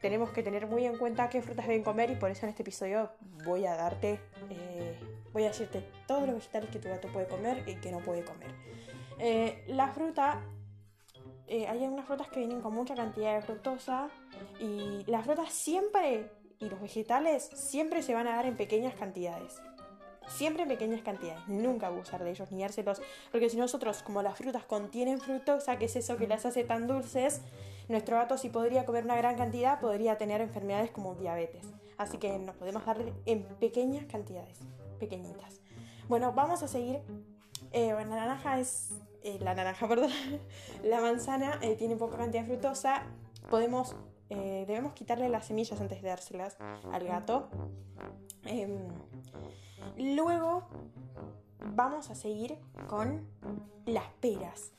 Tenemos 0.00 0.30
que 0.30 0.42
tener 0.42 0.66
muy 0.66 0.84
en 0.84 0.96
cuenta 0.98 1.28
qué 1.28 1.42
frutas 1.42 1.66
deben 1.66 1.84
comer 1.84 2.10
y 2.10 2.16
por 2.16 2.30
eso 2.30 2.46
en 2.46 2.50
este 2.50 2.62
episodio 2.62 3.12
voy 3.44 3.66
a 3.66 3.76
darte, 3.76 4.20
eh, 4.50 4.98
voy 5.32 5.44
a 5.44 5.48
decirte 5.48 5.84
todos 6.06 6.26
los 6.26 6.34
vegetales 6.34 6.70
que 6.70 6.80
tu 6.80 6.88
gato 6.88 7.08
puede 7.08 7.28
comer 7.28 7.62
y 7.68 7.76
que 7.76 7.92
no 7.92 7.98
puede 8.00 8.24
comer. 8.24 8.50
la 9.68 9.88
fruta, 9.88 10.40
hay 11.48 11.84
algunas 11.84 12.06
frutas 12.06 12.28
que 12.28 12.40
vienen 12.40 12.60
con 12.60 12.74
mucha 12.74 12.96
cantidad 12.96 13.36
de 13.36 13.42
fructosa 13.42 14.08
y 14.58 15.04
las 15.06 15.24
frutas 15.24 15.52
siempre 15.52 16.28
y 16.58 16.68
los 16.68 16.80
vegetales 16.80 17.44
siempre 17.54 18.02
se 18.02 18.14
van 18.14 18.26
a 18.26 18.36
dar 18.36 18.46
en 18.46 18.56
pequeñas 18.56 18.94
cantidades. 18.94 19.60
Siempre 20.28 20.62
en 20.62 20.68
pequeñas 20.68 21.02
cantidades, 21.02 21.46
nunca 21.48 21.88
abusar 21.88 22.24
de 22.24 22.30
ellos 22.30 22.50
ni 22.52 22.62
dárselos, 22.62 23.02
porque 23.30 23.50
si 23.50 23.56
nosotros, 23.56 24.02
como 24.02 24.22
las 24.22 24.36
frutas 24.38 24.64
contienen 24.64 25.20
fructosa, 25.20 25.78
que 25.78 25.86
es 25.86 25.96
eso 25.96 26.16
que 26.16 26.26
las 26.26 26.46
hace 26.46 26.64
tan 26.64 26.86
dulces, 26.86 27.42
nuestro 27.88 28.16
gato 28.16 28.38
si 28.38 28.48
podría 28.48 28.84
comer 28.84 29.04
una 29.04 29.16
gran 29.16 29.36
cantidad 29.36 29.80
podría 29.80 30.16
tener 30.16 30.40
enfermedades 30.40 30.90
como 30.90 31.14
diabetes. 31.14 31.66
Asle 31.98 32.18
que 32.18 32.38
nos 32.38 32.56
podemos 32.56 32.84
dar 32.86 32.98
en 33.26 33.42
pequeñas 33.60 34.06
cantidades, 34.06 34.58
pequeñitas. 34.98 35.60
Bueno, 36.08 36.32
vamos 36.32 36.62
a 36.62 36.68
seguir. 36.68 37.00
Eh, 37.72 37.92
la 37.92 38.04
naranja 38.04 38.58
es. 38.60 38.90
Eh, 39.22 39.38
la 39.40 39.54
naranja, 39.54 39.86
perdón. 39.88 40.10
la 40.82 41.00
manzana 41.00 41.58
eh, 41.62 41.76
tiene 41.76 41.96
poca 41.96 42.16
cantidad 42.16 42.42
de 42.42 42.48
fructosa. 42.48 43.04
Podemos. 43.50 43.96
debemos 44.28 44.94
quitarle 44.94 45.28
las 45.28 45.46
semillas 45.46 45.80
antes 45.80 46.00
de 46.00 46.08
dárselas 46.08 46.56
al 46.90 47.04
gato. 47.04 47.48
Luego 49.96 50.64
vamos 51.74 52.10
a 52.10 52.14
seguir 52.14 52.58
con 52.88 53.26
las 53.86 54.06
peras. 54.20 54.72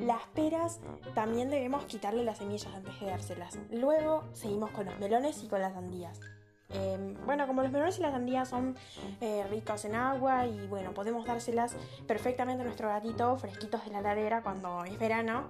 Las 0.00 0.22
peras 0.34 0.80
también 1.14 1.48
debemos 1.48 1.84
quitarle 1.84 2.24
las 2.24 2.38
semillas 2.38 2.72
antes 2.74 2.98
de 3.00 3.06
dárselas. 3.06 3.58
Luego 3.70 4.24
seguimos 4.32 4.70
con 4.70 4.86
los 4.86 4.98
melones 4.98 5.42
y 5.42 5.48
con 5.48 5.60
las 5.60 5.72
sandías. 5.72 6.20
Em, 6.68 7.14
bueno, 7.24 7.46
como 7.46 7.62
los 7.62 7.70
melones 7.70 7.98
y 7.98 8.02
las 8.02 8.12
sandías 8.12 8.48
son 8.48 8.76
eh, 9.20 9.46
ricos 9.48 9.84
en 9.84 9.94
agua 9.94 10.46
y 10.46 10.66
bueno, 10.66 10.92
podemos 10.92 11.24
dárselas 11.24 11.76
perfectamente 12.08 12.62
a 12.62 12.64
nuestro 12.64 12.88
gatito 12.88 13.36
fresquitos 13.36 13.84
de 13.84 13.92
la 13.92 14.00
ladera 14.00 14.42
cuando 14.42 14.84
es 14.84 14.98
verano, 14.98 15.44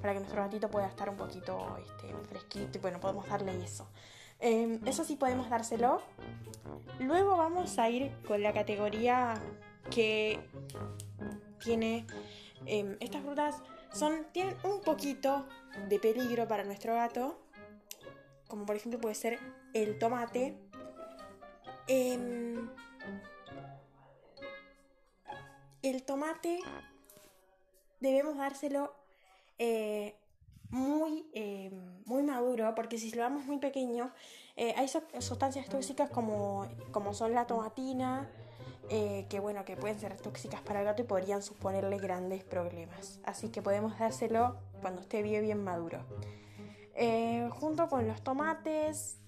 para 0.00 0.12
que 0.12 0.20
nuestro 0.20 0.42
gatito 0.42 0.70
pueda 0.70 0.86
estar 0.86 1.08
un 1.08 1.16
poquito 1.16 1.76
este, 1.78 2.14
fresquito 2.28 2.78
y 2.78 2.80
bueno, 2.80 3.00
podemos 3.00 3.28
darle 3.28 3.62
eso. 3.62 3.88
Em, 4.40 4.80
eso 4.86 5.04
sí 5.04 5.16
podemos 5.16 5.50
dárselo. 5.50 6.02
Luego 6.98 7.36
vamos 7.36 7.78
a 7.78 7.88
ir 7.90 8.12
con 8.26 8.42
la 8.42 8.52
categoría 8.52 9.34
que 9.90 10.40
tiene... 11.62 12.06
Em, 12.66 12.96
estas 13.00 13.22
frutas 13.22 13.62
son, 13.92 14.26
tienen 14.32 14.56
un 14.64 14.80
poquito 14.80 15.46
de 15.88 15.98
peligro 15.98 16.46
para 16.48 16.64
nuestro 16.64 16.94
gato. 16.94 17.38
Como 18.48 18.66
por 18.66 18.76
ejemplo 18.76 19.00
puede 19.00 19.14
ser 19.14 19.38
el 19.74 19.98
tomate. 19.98 20.56
Em, 21.86 22.68
el 25.82 26.02
tomate 26.02 26.60
debemos 28.00 28.36
dárselo 28.36 28.94
eh, 29.58 30.14
muy, 30.70 31.26
eh, 31.32 31.70
muy 32.06 32.22
maduro, 32.22 32.74
porque 32.74 32.98
si 32.98 33.10
lo 33.12 33.22
damos 33.22 33.44
muy 33.46 33.58
pequeño, 33.58 34.10
eh, 34.56 34.74
hay 34.76 34.88
sustancias 34.88 35.68
tóxicas 35.68 36.10
como, 36.10 36.66
como 36.92 37.14
son 37.14 37.34
la 37.34 37.46
tomatina, 37.46 38.28
eh, 38.88 39.26
que 39.28 39.40
bueno, 39.40 39.64
que 39.64 39.76
pueden 39.76 39.98
ser 39.98 40.16
tóxicas 40.16 40.60
para 40.62 40.80
el 40.80 40.86
gato 40.86 41.02
y 41.02 41.04
podrían 41.04 41.42
suponerle 41.42 41.98
grandes 41.98 42.44
problemas. 42.44 43.20
Así 43.24 43.48
que 43.48 43.62
podemos 43.62 43.98
dárselo 43.98 44.56
cuando 44.80 45.00
esté 45.02 45.22
bien, 45.22 45.42
bien 45.42 45.62
maduro. 45.62 46.00
junto 47.58 47.88
con 47.88 48.06
los 48.06 48.22
tomates, 48.22 49.18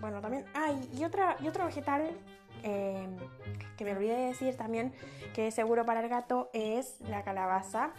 bueno, 0.00 0.20
también 0.20 0.44
hay 0.54 0.88
y, 0.96 1.04
otra, 1.04 1.36
y 1.40 1.48
otro 1.48 1.64
vegetal 1.66 2.10
que 2.62 3.84
me 3.84 3.92
olvidé 3.92 4.14
de 4.14 4.26
decir 4.26 4.56
también 4.56 4.92
que 5.34 5.48
es 5.48 5.54
seguro 5.54 5.84
para 5.84 6.00
el 6.00 6.08
gato 6.08 6.48
es 6.52 7.00
la 7.00 7.24
calabaza 7.24 7.92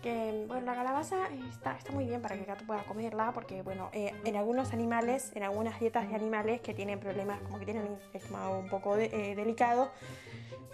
que 0.00 0.44
bueno, 0.46 0.66
la 0.66 0.74
calabaza 0.74 1.28
está, 1.52 1.76
está 1.76 1.92
muy 1.92 2.06
bien 2.06 2.22
para 2.22 2.34
que 2.34 2.42
el 2.42 2.46
gato 2.46 2.64
pueda 2.66 2.82
comerla, 2.84 3.32
porque 3.32 3.62
bueno, 3.62 3.90
eh, 3.92 4.14
en 4.24 4.36
algunos 4.36 4.72
animales, 4.72 5.32
en 5.34 5.42
algunas 5.42 5.78
dietas 5.80 6.08
de 6.08 6.14
animales 6.14 6.60
que 6.60 6.74
tienen 6.74 6.98
problemas, 7.00 7.40
como 7.42 7.58
que 7.58 7.64
tienen 7.64 7.84
un 7.84 7.98
estómago 8.12 8.58
un 8.58 8.68
poco 8.68 8.96
eh, 8.96 9.34
delicado, 9.34 9.90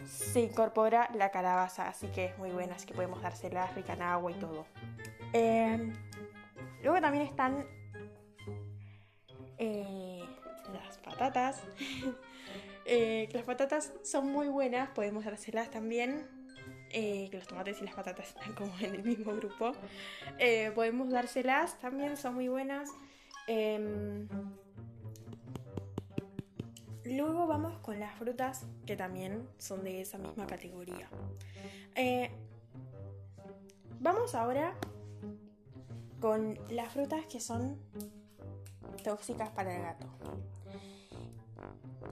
se 0.07 0.41
incorpora 0.41 1.11
la 1.15 1.31
calabaza, 1.31 1.89
así 1.89 2.07
que 2.09 2.27
es 2.27 2.39
muy 2.39 2.51
buena, 2.51 2.77
así 2.77 2.87
que 2.87 2.95
podemos 2.95 3.21
dársela 3.23 3.67
rica 3.69 3.95
en 3.95 4.03
agua 4.03 4.31
y 4.31 4.35
todo. 4.35 4.67
Em, 5.33 5.93
luego 6.83 7.01
también 7.01 7.25
están 7.25 7.67
eh, 9.59 10.25
las 10.73 10.99
patatas. 10.99 11.63
las 13.33 13.43
patatas 13.45 13.93
son 14.05 14.31
muy 14.31 14.47
buenas, 14.49 14.89
podemos 14.91 15.25
dárselas 15.25 15.71
también 15.71 16.36
eh, 16.91 17.29
que 17.31 17.39
los 17.39 17.47
tomates 17.47 17.81
y 17.81 17.85
las 17.85 17.95
patatas 17.95 18.29
están 18.29 18.55
como 18.55 18.73
en 18.79 18.95
el 18.95 19.03
mismo 19.03 19.35
grupo. 19.35 19.73
Eh, 20.39 20.71
podemos 20.75 21.11
dárselas, 21.11 21.79
también 21.79 22.17
son 22.17 22.35
muy 22.35 22.49
buenas. 22.49 22.91
Em, 23.47 24.29
luego 27.05 27.47
vamos 27.47 27.79
con 27.79 27.99
las 27.99 28.15
frutas 28.17 28.67
que 28.87 28.97
también 28.97 29.49
son 29.59 29.85
de 29.85 30.01
esa 30.01 30.19
misma 30.19 30.47
categoría. 30.47 31.09
Eh, 31.95 32.31
vamos 34.01 34.35
ahora 34.35 34.75
con 36.21 36.59
las 36.71 36.93
frutas 36.93 37.27
que 37.27 37.41
son 37.41 37.79
tóxicas 39.03 39.51
para 39.51 39.77
el 39.77 39.83
gato. 39.83 40.07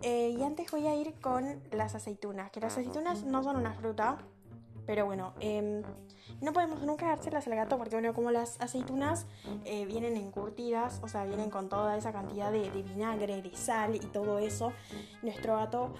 y 0.02 0.42
antes 0.42 0.70
voy 0.70 0.86
a 0.86 0.94
ir 0.94 1.14
con 1.20 1.62
las 1.72 1.94
aceitunas, 1.94 2.50
que 2.50 2.60
las 2.60 2.74
aceitunas 2.74 3.24
no 3.24 3.42
son 3.42 3.56
una 3.56 3.72
fruta, 3.72 4.18
pero 4.86 5.06
bueno, 5.06 5.34
em, 5.40 5.82
no 6.40 6.52
podemos 6.52 6.82
nunca 6.82 7.06
dárselas 7.06 7.46
al 7.46 7.54
gato 7.54 7.78
porque, 7.78 7.96
bueno, 7.96 8.12
como 8.14 8.30
las 8.30 8.60
aceitunas 8.60 9.26
eh, 9.64 9.84
vienen 9.86 10.16
encurtidas, 10.16 11.00
o 11.02 11.08
sea, 11.08 11.24
vienen 11.24 11.50
con 11.50 11.68
toda 11.68 11.96
esa 11.96 12.12
cantidad 12.12 12.50
de, 12.50 12.70
de 12.70 12.82
vinagre, 12.82 13.42
de 13.42 13.56
sal 13.56 13.94
y 13.94 14.00
todo 14.00 14.38
eso, 14.38 14.72
nuestro 15.22 15.56
gato 15.56 15.94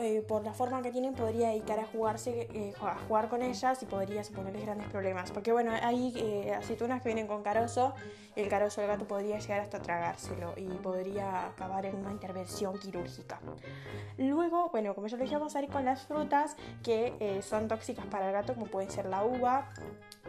eh, 0.00 0.22
por 0.26 0.44
la 0.44 0.52
forma 0.52 0.82
que 0.82 0.90
tienen 0.90 1.14
podría 1.14 1.48
dedicar 1.48 1.80
a 1.80 1.86
jugarse 1.86 2.48
eh, 2.52 2.74
a 2.82 2.96
jugar 3.08 3.28
con 3.28 3.40
ellas 3.40 3.82
y 3.82 3.86
podría 3.86 4.22
suponerles 4.22 4.64
grandes 4.64 4.88
problemas. 4.88 5.30
Porque 5.30 5.52
bueno 5.52 5.72
hay 5.82 6.12
eh, 6.16 6.54
aceitunas 6.54 7.02
que 7.02 7.08
vienen 7.08 7.26
con 7.26 7.42
carozo 7.42 7.94
el 8.36 8.48
carozo 8.48 8.80
del 8.80 8.88
gato 8.88 9.06
podría 9.06 9.38
llegar 9.38 9.60
hasta 9.60 9.80
tragárselo 9.80 10.54
y 10.56 10.68
podría 10.68 11.46
acabar 11.46 11.84
en 11.86 11.96
una 11.96 12.12
intervención 12.12 12.78
quirúrgica. 12.78 13.40
Luego 14.18 14.68
bueno 14.70 14.94
como 14.94 15.06
ya 15.08 15.16
lo 15.16 15.24
dije 15.24 15.36
vamos 15.36 15.56
a 15.56 15.62
ir 15.62 15.68
con 15.68 15.84
las 15.84 16.06
frutas 16.06 16.56
que 16.82 17.40
son 17.42 17.66
tóxicas 17.66 18.06
para 18.06 18.26
el 18.26 18.32
gato 18.32 18.54
como 18.54 18.66
pueden 18.66 18.90
ser 18.90 19.06
la 19.06 19.24
uva. 19.24 19.72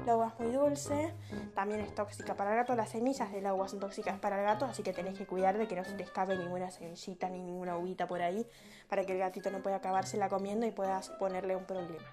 La 0.06 0.16
uva 0.16 0.34
es 0.34 0.40
muy 0.40 0.54
dulce, 0.54 1.14
también 1.54 1.82
es 1.82 1.94
tóxica 1.94 2.34
para 2.36 2.52
el 2.52 2.56
gato. 2.58 2.76
Las 2.76 2.90
semillas 2.90 3.32
del 3.32 3.46
agua 3.46 3.68
son 3.68 3.80
tóxicas 3.80 4.18
para 4.20 4.40
el 4.40 4.46
gato, 4.46 4.66
así 4.66 4.82
que 4.82 4.94
tenés 4.94 5.16
que 5.16 5.28
cuidar 5.28 5.58
de 5.58 5.68
que 5.68 5.76
no 5.76 5.84
se 5.84 5.92
te 5.92 6.04
escape 6.04 6.38
ninguna 6.38 6.72
semillita 6.72 7.30
ni 7.30 7.40
ninguna 7.44 7.78
uvita 7.78 8.08
por 8.08 8.22
ahí 8.22 8.48
para 8.92 9.06
que 9.06 9.14
el 9.14 9.20
gatito 9.20 9.50
no 9.52 9.64
pueda 9.64 9.78
acabársela 9.78 10.28
comiendo 10.28 10.66
y 10.66 10.72
puedas 10.72 11.12
ponerle 11.12 11.56
un 11.56 11.64
problema. 11.64 12.04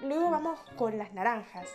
Luego 0.00 0.30
vamos 0.30 0.58
con 0.78 0.96
las 0.96 1.12
naranjas. 1.12 1.68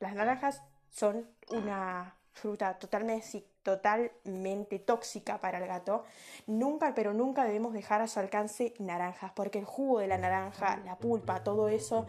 Las 0.00 0.12
naranjas 0.12 0.60
son 0.88 1.30
una 1.50 2.16
fruta 2.32 2.80
totalmente 2.80 3.24
totalmente 3.62 4.78
tóxica 4.78 5.38
para 5.40 5.58
el 5.58 5.66
gato. 5.66 6.04
Nunca, 6.46 6.94
pero 6.94 7.12
nunca 7.12 7.44
debemos 7.44 7.72
dejar 7.72 8.00
a 8.00 8.08
su 8.08 8.18
alcance 8.20 8.74
naranjas, 8.78 9.32
porque 9.34 9.58
el 9.58 9.64
jugo 9.64 9.98
de 9.98 10.08
la 10.08 10.18
naranja, 10.18 10.78
la 10.84 10.96
pulpa, 10.96 11.44
todo 11.44 11.68
eso 11.68 12.06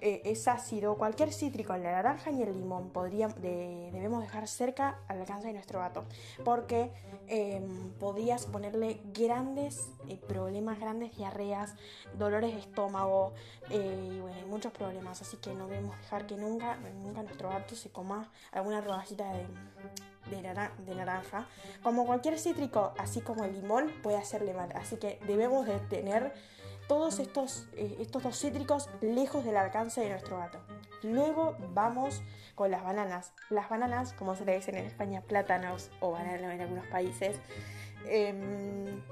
eh, 0.00 0.22
es 0.24 0.46
ácido. 0.48 0.96
Cualquier 0.96 1.32
cítrico, 1.32 1.76
la 1.76 1.92
naranja 1.92 2.30
y 2.30 2.42
el 2.42 2.52
limón, 2.52 2.92
debemos 2.92 4.22
dejar 4.22 4.46
cerca 4.46 4.98
al 5.08 5.20
alcance 5.20 5.48
de 5.48 5.54
nuestro 5.54 5.80
gato, 5.80 6.04
porque 6.44 6.92
eh, 7.28 7.62
podría 7.98 8.38
suponerle 8.38 9.00
grandes 9.14 9.88
problemas, 10.28 10.78
grandes 10.78 11.16
diarreas, 11.16 11.74
dolores 12.18 12.54
de 12.54 12.60
estómago 12.60 13.32
eh, 13.70 14.20
y 14.42 14.48
muchos 14.48 14.72
problemas. 14.72 15.22
Así 15.22 15.36
que 15.38 15.54
no 15.54 15.66
debemos 15.66 15.96
dejar 15.98 16.26
que 16.26 16.36
nunca, 16.36 16.76
nunca 17.02 17.22
nuestro 17.22 17.48
gato 17.48 17.74
se 17.74 17.90
coma 17.90 18.30
alguna 18.52 18.80
rodajita 18.80 19.32
de 19.32 19.46
de, 20.28 20.94
naranja, 20.94 21.46
como 21.82 22.06
cualquier 22.06 22.38
cítrico, 22.38 22.92
así 22.98 23.20
como 23.20 23.44
el 23.44 23.54
limón, 23.54 23.90
puede 24.02 24.16
hacerle 24.16 24.54
mal. 24.54 24.70
Así 24.74 24.96
que 24.96 25.18
debemos 25.26 25.66
de 25.66 25.78
tener 25.78 26.32
todos 26.88 27.18
estos, 27.20 27.68
eh, 27.76 27.96
estos 28.00 28.22
dos 28.22 28.38
cítricos 28.38 28.88
lejos 29.00 29.44
del 29.44 29.56
alcance 29.56 30.00
de 30.00 30.10
nuestro 30.10 30.38
gato. 30.38 30.58
Luego 31.02 31.56
vamos 31.72 32.22
con 32.54 32.70
las 32.70 32.82
bananas. 32.82 33.32
Las 33.48 33.68
bananas, 33.68 34.12
como 34.12 34.34
se 34.34 34.44
le 34.44 34.56
dicen 34.56 34.76
en 34.76 34.86
España, 34.86 35.22
plátanos 35.22 35.90
o 36.00 36.10
bananos 36.12 36.52
en 36.52 36.60
algunos 36.60 36.86
países, 36.86 37.38
em, 38.06 39.02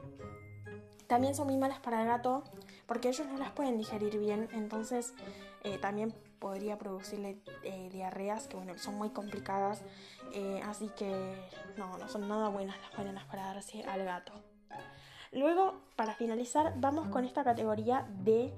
también 1.06 1.34
son 1.34 1.46
muy 1.46 1.56
malas 1.56 1.78
para 1.80 2.02
el 2.02 2.08
gato 2.08 2.44
porque 2.86 3.08
ellos 3.08 3.26
no 3.26 3.38
las 3.38 3.52
pueden 3.52 3.76
digerir 3.76 4.18
bien, 4.18 4.48
entonces 4.52 5.14
eh, 5.62 5.78
también 5.78 6.14
podría 6.38 6.78
producirle 6.78 7.38
eh, 7.64 7.88
diarreas 7.90 8.48
que 8.48 8.56
bueno, 8.56 8.76
son 8.78 8.96
muy 8.96 9.10
complicadas, 9.10 9.82
eh, 10.32 10.60
así 10.64 10.88
que 10.96 11.34
no, 11.76 11.98
no 11.98 12.08
son 12.08 12.28
nada 12.28 12.48
buenas 12.48 12.76
las 12.80 12.96
bananas 12.96 13.24
para 13.24 13.46
darse 13.46 13.82
al 13.84 14.04
gato. 14.04 14.32
Luego, 15.32 15.74
para 15.96 16.14
finalizar, 16.14 16.74
vamos 16.78 17.08
con 17.08 17.24
esta 17.24 17.44
categoría 17.44 18.06
de 18.24 18.54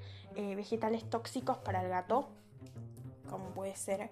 vegetales 0.54 1.08
tóxicos 1.10 1.58
para 1.58 1.82
el 1.82 1.88
gato, 1.88 2.28
como 3.28 3.50
puede 3.50 3.74
ser 3.74 4.08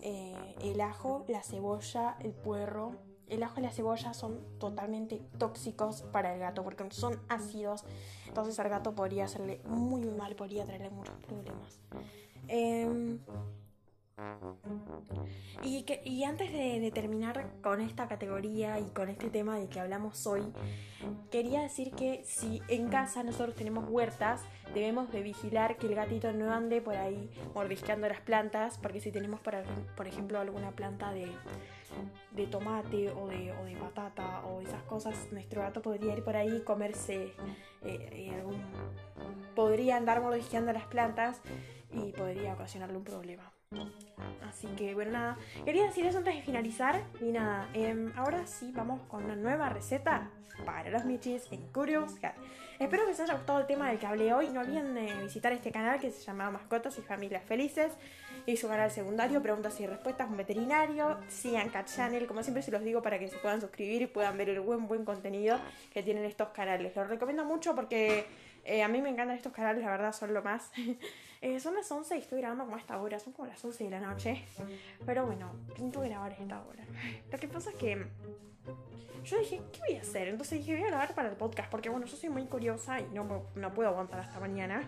el 0.00 0.80
ajo, 0.80 1.26
la 1.28 1.42
cebolla, 1.42 2.16
el 2.20 2.32
puerro, 2.32 2.96
el 3.30 3.42
ajo 3.42 3.60
y 3.60 3.62
la 3.62 3.70
cebolla 3.70 4.12
son 4.12 4.40
totalmente 4.58 5.22
tóxicos 5.38 6.02
para 6.12 6.34
el 6.34 6.40
gato 6.40 6.62
porque 6.62 6.84
son 6.90 7.20
ácidos. 7.28 7.84
Entonces 8.26 8.58
al 8.58 8.68
gato 8.68 8.94
podría 8.94 9.24
hacerle 9.24 9.60
muy 9.64 10.04
mal, 10.04 10.34
podría 10.36 10.64
traerle 10.64 10.90
muchos 10.90 11.14
problemas. 11.20 11.80
Em, 12.48 13.20
y, 15.62 16.24
antes 16.24 16.52
de, 16.52 16.90
terminar 16.92 17.50
con 17.62 17.80
esta 17.80 18.08
categoría 18.08 18.78
y 18.78 18.84
con 18.90 19.08
este 19.08 19.30
tema 19.30 19.58
de 19.58 19.68
que 19.68 19.80
hablamos 19.80 20.26
hoy, 20.26 20.42
quería 21.30 21.62
decir 21.62 21.92
que 21.92 22.22
si 22.24 22.60
en 22.68 22.88
casa 22.88 23.22
nosotros 23.22 23.54
tenemos 23.54 23.88
huertas, 23.88 24.42
debemos 24.74 25.10
de 25.12 25.22
vigilar 25.22 25.76
que 25.76 25.86
el 25.86 25.94
gatito 25.94 26.32
no 26.32 26.52
ande 26.52 26.80
por 26.80 26.96
ahí 26.96 27.30
mordisqueando 27.54 28.08
las 28.08 28.20
plantas, 28.20 28.78
porque 28.78 29.00
si 29.00 29.12
tenemos 29.12 29.40
por 29.40 30.06
ejemplo 30.06 30.40
alguna 30.40 30.72
planta 30.72 31.12
de, 31.12 31.30
de 32.32 32.46
tomate 32.46 33.10
o 33.10 33.26
de, 33.26 33.52
o 33.52 33.64
de, 33.64 33.76
patata 33.76 34.40
o 34.46 34.60
esas 34.60 34.82
cosas, 34.82 35.14
nuestro 35.32 35.62
gato 35.62 35.82
podría 35.82 36.16
ir 36.16 36.24
por 36.24 36.36
ahí 36.36 36.56
y 36.56 36.60
comerse 36.60 37.24
eh, 37.24 37.32
eh, 37.82 38.34
algún... 38.34 38.62
podría 39.54 39.96
andar 39.96 40.20
mordisqueando 40.20 40.72
las 40.72 40.86
plantas 40.86 41.40
y 41.92 42.12
podría 42.12 42.54
ocasionarle 42.54 42.96
un 42.96 43.04
problema. 43.04 43.50
Así 44.48 44.66
que 44.76 44.94
bueno, 44.94 45.12
nada, 45.12 45.38
quería 45.64 45.84
decir 45.84 46.04
eso 46.04 46.18
antes 46.18 46.34
de 46.34 46.42
finalizar. 46.42 47.02
Y 47.20 47.30
nada, 47.30 47.68
em, 47.72 48.12
ahora 48.16 48.46
sí 48.46 48.72
vamos 48.74 49.00
con 49.02 49.24
una 49.24 49.36
nueva 49.36 49.68
receta 49.68 50.30
para 50.64 50.90
los 50.90 51.04
michis 51.04 51.50
en 51.52 51.66
Curious 51.72 52.14
Cat. 52.14 52.36
Espero 52.80 53.04
que 53.04 53.10
les 53.10 53.20
haya 53.20 53.34
gustado 53.34 53.60
el 53.60 53.66
tema 53.66 53.88
del 53.88 53.98
que 53.98 54.06
hablé 54.06 54.32
hoy. 54.32 54.48
No 54.48 54.60
olviden 54.60 54.94
de 54.94 55.14
visitar 55.22 55.52
este 55.52 55.70
canal 55.70 56.00
que 56.00 56.10
se 56.10 56.22
llama 56.22 56.50
Mascotas 56.50 56.98
y 56.98 57.02
Familias 57.02 57.44
Felices 57.44 57.92
y 58.50 58.56
su 58.56 58.68
canal 58.68 58.90
secundario, 58.90 59.40
Preguntas 59.40 59.78
y 59.80 59.86
Respuestas, 59.86 60.28
un 60.28 60.36
veterinario. 60.36 61.18
Sigan 61.28 61.68
Cat 61.68 61.86
Channel, 61.86 62.26
como 62.26 62.42
siempre 62.42 62.62
se 62.62 62.70
los 62.70 62.82
digo, 62.82 63.00
para 63.00 63.18
que 63.18 63.28
se 63.28 63.36
puedan 63.36 63.60
suscribir 63.60 64.02
y 64.02 64.06
puedan 64.06 64.36
ver 64.36 64.48
el 64.48 64.60
buen, 64.60 64.88
buen 64.88 65.04
contenido 65.04 65.58
que 65.92 66.02
tienen 66.02 66.24
estos 66.24 66.48
canales. 66.48 66.94
Los 66.94 67.08
recomiendo 67.08 67.44
mucho 67.44 67.74
porque 67.74 68.26
eh, 68.64 68.82
a 68.82 68.88
mí 68.88 69.00
me 69.00 69.10
encantan 69.10 69.36
estos 69.36 69.52
canales, 69.52 69.84
la 69.84 69.90
verdad, 69.90 70.12
son 70.12 70.34
lo 70.34 70.42
más. 70.42 70.70
Eh, 71.42 71.58
son 71.58 71.74
las 71.74 71.90
11 71.90 72.16
y 72.16 72.18
estoy 72.18 72.40
grabando 72.40 72.64
como 72.64 72.76
a 72.76 72.80
esta 72.80 73.00
hora, 73.00 73.18
son 73.18 73.32
como 73.32 73.48
las 73.48 73.64
11 73.64 73.84
de 73.84 73.88
la 73.88 74.00
noche. 74.00 74.44
Pero 75.06 75.24
bueno, 75.24 75.50
pinto 75.74 76.02
grabar 76.02 76.32
esta 76.32 76.62
hora. 76.62 76.84
Lo 77.32 77.38
que 77.38 77.48
pasa 77.48 77.70
es 77.70 77.76
que 77.76 78.06
yo 79.24 79.38
dije, 79.38 79.60
¿qué 79.72 79.80
voy 79.86 79.96
a 79.96 80.00
hacer? 80.00 80.28
Entonces 80.28 80.58
dije, 80.58 80.74
voy 80.74 80.84
a 80.84 80.88
grabar 80.88 81.14
para 81.14 81.28
el 81.28 81.36
podcast, 81.36 81.70
porque 81.70 81.88
bueno, 81.88 82.06
yo 82.06 82.16
soy 82.16 82.30
muy 82.30 82.44
curiosa 82.46 83.00
y 83.00 83.04
no, 83.12 83.44
no 83.54 83.74
puedo 83.74 83.88
aguantar 83.88 84.20
hasta 84.20 84.40
mañana. 84.40 84.82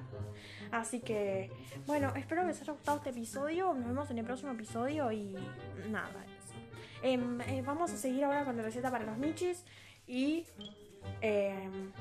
Así 0.70 1.00
que, 1.00 1.50
bueno, 1.86 2.12
espero 2.16 2.42
que 2.42 2.48
les 2.48 2.60
haya 2.62 2.72
gustado 2.72 2.98
este 2.98 3.10
episodio. 3.10 3.74
Nos 3.74 3.86
vemos 3.86 4.10
en 4.10 4.18
el 4.18 4.24
próximo 4.24 4.52
episodio 4.52 5.12
y 5.12 5.36
nada. 5.90 6.24
Em, 7.02 7.40
eh, 7.42 7.62
vamos 7.62 7.92
a 7.92 7.96
seguir 7.96 8.24
ahora 8.24 8.44
con 8.44 8.56
la 8.56 8.62
receta 8.62 8.90
para 8.90 9.04
los 9.04 9.18
michis 9.18 9.64
y... 10.06 10.46
Em, 11.20 11.92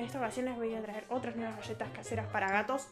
en 0.00 0.06
esta 0.06 0.16
ocasión 0.16 0.46
les 0.46 0.56
voy 0.56 0.74
a 0.74 0.80
traer 0.80 1.04
otras 1.10 1.36
nuevas 1.36 1.58
galletas 1.58 1.90
caseras 1.90 2.26
para 2.28 2.50
gatos. 2.50 2.88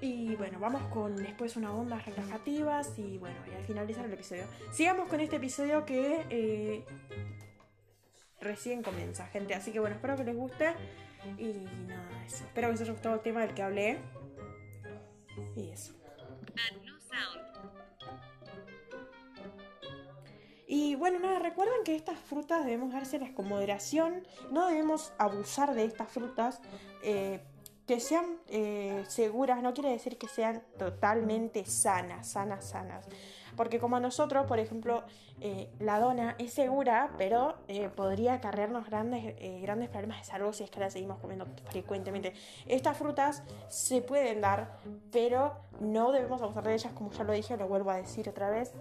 Y 0.00 0.36
bueno, 0.36 0.58
vamos 0.60 0.82
con 0.92 1.16
después 1.16 1.56
unas 1.56 1.72
ondas 1.72 2.04
relajativas 2.04 2.98
y 2.98 3.18
bueno, 3.18 3.36
y 3.50 3.54
al 3.54 3.64
finalizar 3.64 4.04
el 4.04 4.12
episodio. 4.12 4.44
Sigamos 4.72 5.08
con 5.08 5.20
este 5.20 5.36
episodio 5.36 5.84
que 5.86 6.26
eh, 6.28 6.84
recién 8.40 8.82
comienza, 8.82 9.26
gente. 9.26 9.54
Así 9.54 9.72
que 9.72 9.80
bueno, 9.80 9.96
espero 9.96 10.16
que 10.16 10.24
les 10.24 10.36
guste. 10.36 10.74
Y 11.38 11.66
nada, 11.86 12.24
eso. 12.24 12.44
Espero 12.44 12.68
que 12.68 12.72
les 12.72 12.80
haya 12.82 12.92
gustado 12.92 13.14
el 13.14 13.20
tema 13.22 13.40
del 13.40 13.54
que 13.54 13.62
hablé. 13.62 13.98
Y 15.56 15.70
eso. 15.70 15.94
Y 20.68 20.96
bueno, 20.96 21.20
nada, 21.20 21.38
recuerden 21.38 21.84
que 21.84 21.94
estas 21.94 22.18
frutas 22.18 22.64
debemos 22.64 22.92
dárselas 22.92 23.30
con 23.30 23.48
moderación, 23.48 24.26
no 24.50 24.66
debemos 24.66 25.12
abusar 25.16 25.74
de 25.74 25.84
estas 25.84 26.10
frutas. 26.10 26.60
Eh, 27.02 27.40
que 27.86 28.00
sean 28.00 28.38
eh, 28.48 29.04
seguras 29.08 29.62
no 29.62 29.72
quiere 29.74 29.90
decir 29.90 30.18
que 30.18 30.28
sean 30.28 30.62
totalmente 30.78 31.64
sanas, 31.64 32.28
sanas, 32.28 32.64
sanas. 32.64 33.06
Porque 33.56 33.78
como 33.78 33.98
nosotros, 34.00 34.46
por 34.46 34.58
ejemplo, 34.58 35.04
eh, 35.40 35.70
la 35.78 35.98
dona 35.98 36.34
es 36.38 36.52
segura, 36.52 37.10
pero 37.16 37.54
podría 37.94 38.34
acarrearnos 38.34 38.86
grandes, 38.86 39.34
grandes 39.62 39.88
problemas 39.88 40.18
de 40.18 40.24
salud 40.24 40.52
si 40.52 40.64
es 40.64 40.70
que 40.70 40.78
la 40.78 40.90
seguimos 40.90 41.18
comiendo 41.20 41.46
frecuentemente. 41.70 42.34
Estas 42.66 42.98
frutas 42.98 43.42
se 43.68 44.02
pueden 44.02 44.42
dar, 44.42 44.76
pero 45.10 45.54
no 45.80 46.12
debemos 46.12 46.42
abusar 46.42 46.64
de 46.64 46.74
ellas, 46.74 46.92
como 46.92 47.10
ya 47.12 47.24
lo 47.24 47.32
dije, 47.32 47.56
lo 47.56 47.66
vuelvo 47.66 47.90
a 47.90 47.96
decir 47.96 48.28
otra 48.28 48.50
vez. 48.50 48.74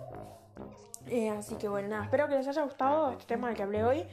Eh, 1.07 1.29
así 1.29 1.55
que 1.55 1.67
bueno, 1.67 1.87
nada, 1.87 2.05
espero 2.05 2.27
que 2.27 2.35
les 2.35 2.47
haya 2.47 2.63
gustado 2.63 3.11
este 3.11 3.25
tema 3.25 3.47
del 3.47 3.57
que 3.57 3.63
hablé 3.63 3.83
hoy. 3.83 4.03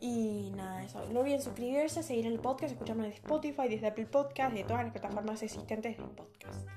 Y 0.00 0.52
nada, 0.54 0.84
eso. 0.84 1.04
No 1.10 1.20
olviden 1.20 1.42
suscribirse, 1.42 2.02
seguir 2.02 2.26
el 2.26 2.38
podcast, 2.38 2.72
escucharme 2.72 3.04
desde 3.04 3.16
Spotify, 3.16 3.68
desde 3.68 3.88
Apple 3.88 4.06
Podcast, 4.06 4.54
de 4.54 4.64
todas 4.64 4.84
las 4.84 4.92
plataformas 4.92 5.42
existentes 5.42 5.96
de 5.96 6.04
podcast. 6.04 6.68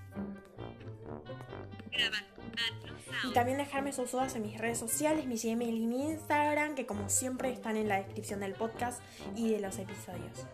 Y 3.28 3.34
también 3.34 3.58
dejarme 3.58 3.92
sus 3.92 4.12
dudas 4.12 4.36
en 4.36 4.44
mis 4.44 4.58
redes 4.58 4.78
sociales, 4.78 5.26
mi 5.26 5.36
email 5.44 5.76
y 5.76 5.86
mi 5.86 6.06
Instagram, 6.06 6.76
que 6.76 6.86
como 6.86 7.10
siempre 7.10 7.52
están 7.52 7.76
en 7.76 7.88
la 7.88 7.98
descripción 7.98 8.40
del 8.40 8.54
podcast 8.54 9.02
y 9.36 9.52
de 9.52 9.60
los 9.60 9.78
episodios. 9.78 10.48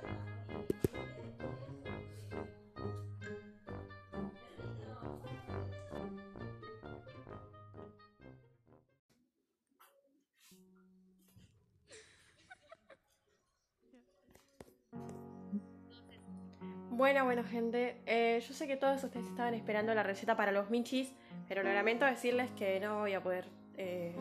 Bueno, 16.96 17.26
bueno, 17.26 17.44
gente. 17.44 17.98
Eh, 18.06 18.42
yo 18.48 18.54
sé 18.54 18.68
que 18.68 18.78
todos 18.78 19.04
ustedes 19.04 19.26
estaban 19.28 19.54
esperando 19.54 19.94
la 19.94 20.02
receta 20.02 20.38
para 20.38 20.54
los 20.54 20.70
michis, 20.70 21.12
pero 21.46 21.62
lo 21.62 21.74
lamento 21.74 22.06
decirles 22.06 22.50
que 22.52 22.80
no 22.80 23.00
voy 23.00 23.14
a 23.14 23.22
poder. 23.22 23.50
Eh, 23.76 24.16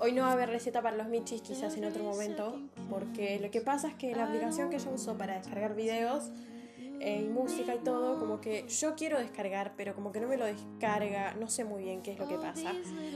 hoy 0.00 0.10
no 0.10 0.22
va 0.22 0.30
a 0.30 0.32
haber 0.32 0.48
receta 0.48 0.82
para 0.82 0.96
los 0.96 1.06
michis, 1.06 1.40
quizás 1.40 1.76
en 1.76 1.84
otro 1.84 2.02
momento, 2.02 2.60
porque 2.90 3.38
lo 3.38 3.48
que 3.52 3.60
pasa 3.60 3.86
es 3.86 3.94
que 3.94 4.12
la 4.16 4.24
aplicación 4.24 4.70
que 4.70 4.80
yo 4.80 4.90
uso 4.90 5.16
para 5.16 5.38
descargar 5.38 5.76
videos 5.76 6.32
eh, 7.00 7.22
y 7.24 7.28
música 7.28 7.76
y 7.76 7.78
todo, 7.78 8.18
como 8.18 8.40
que 8.40 8.66
yo 8.66 8.96
quiero 8.96 9.20
descargar, 9.20 9.74
pero 9.76 9.94
como 9.94 10.10
que 10.10 10.20
no 10.20 10.26
me 10.26 10.36
lo 10.36 10.46
descarga, 10.46 11.34
no 11.34 11.48
sé 11.48 11.64
muy 11.64 11.84
bien 11.84 12.02
qué 12.02 12.10
es 12.10 12.18
lo 12.18 12.26
que 12.26 12.38
pasa. 12.38 12.72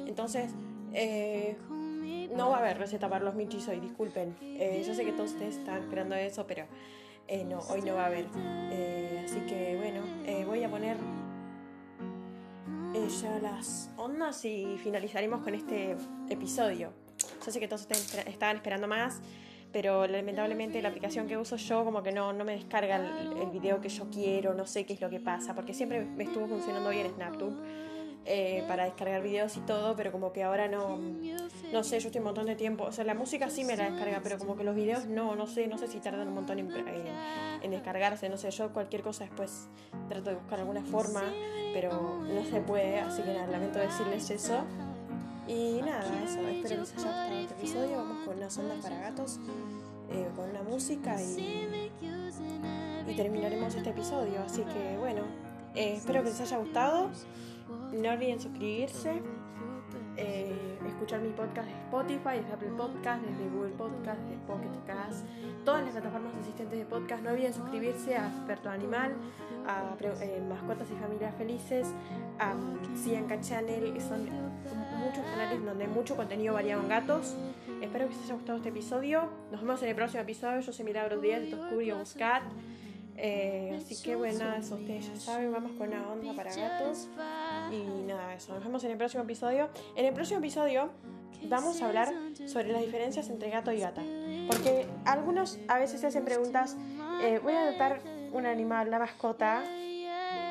Entonces, 0.06 0.52
no 2.36 2.50
va 2.50 2.58
a 2.58 2.60
haber 2.60 2.78
receta 2.78 3.08
para 3.08 3.24
los 3.24 3.34
michis 3.34 3.66
hoy, 3.66 3.80
disculpen. 3.80 4.36
yo 4.40 4.94
sé 4.94 5.04
que 5.04 5.10
todos 5.10 5.32
ustedes 5.32 5.56
están 5.56 5.82
esperando 5.82 6.14
eso, 6.14 6.46
pero 6.46 6.68
eh, 7.30 7.44
no, 7.44 7.60
hoy 7.60 7.80
no 7.82 7.94
va 7.94 8.02
a 8.02 8.06
haber. 8.06 8.26
Eh, 8.72 9.22
así 9.24 9.38
que 9.46 9.76
bueno, 9.76 10.00
eh, 10.26 10.44
voy 10.44 10.64
a 10.64 10.68
poner 10.68 10.96
ya 13.22 13.38
las 13.40 13.90
ondas 13.96 14.44
y 14.44 14.76
finalizaremos 14.82 15.42
con 15.42 15.54
este 15.54 15.96
episodio. 16.28 16.92
Yo 17.44 17.52
sé 17.52 17.60
que 17.60 17.68
todos 17.68 17.86
estaban 18.26 18.56
esperando 18.56 18.86
más, 18.88 19.20
pero 19.72 20.06
lamentablemente 20.06 20.82
la 20.82 20.88
aplicación 20.88 21.26
que 21.26 21.36
uso 21.36 21.56
yo 21.56 21.84
como 21.84 22.02
que 22.02 22.12
no, 22.12 22.32
no 22.32 22.44
me 22.44 22.52
descarga 22.52 22.96
el, 22.96 23.32
el 23.40 23.50
video 23.50 23.80
que 23.80 23.88
yo 23.88 24.08
quiero, 24.10 24.54
no 24.54 24.66
sé 24.66 24.84
qué 24.84 24.94
es 24.94 25.00
lo 25.00 25.08
que 25.10 25.20
pasa, 25.20 25.54
porque 25.54 25.72
siempre 25.72 26.04
me 26.04 26.24
estuvo 26.24 26.46
funcionando 26.46 26.90
bien 26.90 27.08
SnapTube 27.14 27.54
eh, 28.26 28.64
para 28.68 28.84
descargar 28.84 29.22
videos 29.22 29.56
y 29.56 29.60
todo, 29.60 29.96
pero 29.96 30.12
como 30.12 30.32
que 30.32 30.42
ahora 30.42 30.68
no, 30.68 30.98
no 31.72 31.84
sé, 31.84 32.00
yo 32.00 32.08
estoy 32.08 32.18
un 32.18 32.26
montón 32.26 32.46
de 32.46 32.54
tiempo, 32.54 32.84
o 32.84 32.92
sea, 32.92 33.04
la 33.04 33.14
música 33.14 33.48
sí 33.48 33.64
me 33.64 33.76
la 33.76 33.90
descarga, 33.90 34.20
pero 34.22 34.38
como 34.38 34.56
que 34.56 34.64
los 34.64 34.74
videos 34.74 35.06
no, 35.06 35.34
no 35.36 35.46
sé, 35.46 35.66
no 35.68 35.78
sé 35.78 35.88
si 35.88 36.00
tardan 36.00 36.28
un 36.28 36.34
montón 36.34 36.58
en, 36.58 36.70
en, 37.62 37.70
descargarse, 37.70 38.28
no 38.28 38.36
sé, 38.36 38.50
yo 38.50 38.72
cualquier 38.72 39.02
cosa 39.02 39.24
después 39.24 39.68
trato 40.08 40.30
de 40.30 40.36
buscar 40.36 40.60
alguna 40.60 40.82
forma, 40.82 41.22
pero 41.72 42.22
no 42.22 42.44
se 42.44 42.60
puede, 42.60 43.00
así 43.00 43.22
que 43.22 43.32
nada, 43.32 43.46
lamento 43.46 43.78
decirles 43.78 44.30
eso. 44.30 44.64
Y 45.48 45.80
nada, 45.82 46.04
eso, 46.22 46.40
espero 46.46 46.62
que 46.62 46.76
les 46.76 46.92
haya 46.92 47.02
gustado 47.02 47.32
este 47.32 47.54
episodio, 47.54 47.96
vamos 47.96 48.26
con 48.26 48.36
unas 48.36 48.56
ondas 48.58 48.78
para 48.78 49.00
gatos, 49.00 49.40
eh, 50.10 50.28
con 50.36 50.50
una 50.50 50.62
música 50.62 51.20
y, 51.20 51.90
y 53.08 53.16
terminaremos 53.16 53.74
este 53.74 53.90
episodio, 53.90 54.40
así 54.44 54.62
que 54.62 54.98
bueno, 54.98 55.22
eh, 55.74 55.94
espero 55.96 56.22
que 56.22 56.30
les 56.30 56.40
haya 56.40 56.58
gustado. 56.58 57.10
No 57.92 58.10
olviden 58.10 58.40
suscribirse, 58.40 59.20
eh, 60.16 60.78
escuchar 60.86 61.20
mi 61.20 61.30
podcast 61.30 61.66
de 61.66 61.74
Spotify, 61.74 62.36
desde 62.36 62.52
Apple 62.52 62.72
Podcast, 62.76 63.24
desde 63.24 63.48
Google 63.50 63.72
Podcast, 63.72 64.20
desde 64.22 64.36
Pocket 64.46 64.84
Cast, 64.86 65.26
todas 65.64 65.82
las 65.82 65.92
plataformas 65.92 66.34
asistentes 66.36 66.78
de 66.78 66.84
podcast. 66.84 67.22
No 67.22 67.30
olviden 67.30 67.52
suscribirse 67.52 68.16
a 68.16 68.28
Experto 68.28 68.70
Animal, 68.70 69.14
a 69.66 69.96
eh, 70.22 70.42
Mascotas 70.48 70.88
y 70.90 70.94
Familias 70.94 71.34
Felices, 71.36 71.88
a 72.38 72.54
Cianca 72.96 73.40
Channel, 73.40 74.00
son 74.00 74.28
muchos 75.00 75.24
canales 75.24 75.64
donde 75.64 75.84
hay 75.84 75.90
mucho 75.90 76.16
contenido 76.16 76.54
variado 76.54 76.82
en 76.82 76.88
gatos. 76.88 77.34
Espero 77.80 78.08
que 78.08 78.14
les 78.14 78.24
haya 78.24 78.34
gustado 78.34 78.58
este 78.58 78.68
episodio. 78.68 79.28
Nos 79.50 79.62
vemos 79.62 79.82
en 79.82 79.88
el 79.88 79.94
próximo 79.94 80.22
episodio. 80.22 80.60
Yo 80.60 80.72
soy 80.72 80.84
Milagros 80.84 81.22
Díaz, 81.22 81.42
esto 81.42 81.56
es 81.56 81.72
Curio 81.72 81.98
Buscat. 81.98 82.42
Eh, 83.22 83.76
así 83.76 84.02
que 84.02 84.12
eso 84.12 84.74
ustedes 84.76 85.08
ya 85.08 85.16
saben, 85.16 85.52
vamos 85.52 85.72
con 85.72 85.88
una 85.88 86.10
onda 86.10 86.32
para 86.34 86.54
gatos. 86.54 87.08
Y 87.70 88.02
nada, 88.06 88.34
eso, 88.34 88.54
nos 88.54 88.64
vemos 88.64 88.82
en 88.84 88.92
el 88.92 88.96
próximo 88.96 89.24
episodio. 89.24 89.68
En 89.94 90.06
el 90.06 90.14
próximo 90.14 90.38
episodio 90.38 90.90
vamos 91.48 91.80
a 91.82 91.88
hablar 91.88 92.14
sobre 92.46 92.72
las 92.72 92.80
diferencias 92.80 93.28
entre 93.28 93.50
gato 93.50 93.72
y 93.72 93.80
gata. 93.80 94.02
Porque 94.46 94.86
algunos 95.04 95.58
a 95.68 95.78
veces 95.78 96.00
se 96.00 96.06
hacen 96.06 96.24
preguntas, 96.24 96.76
eh, 97.22 97.40
voy 97.42 97.52
a 97.52 97.62
adoptar 97.62 98.00
un 98.32 98.46
animal, 98.46 98.90
la 98.90 98.98
mascota, 98.98 99.62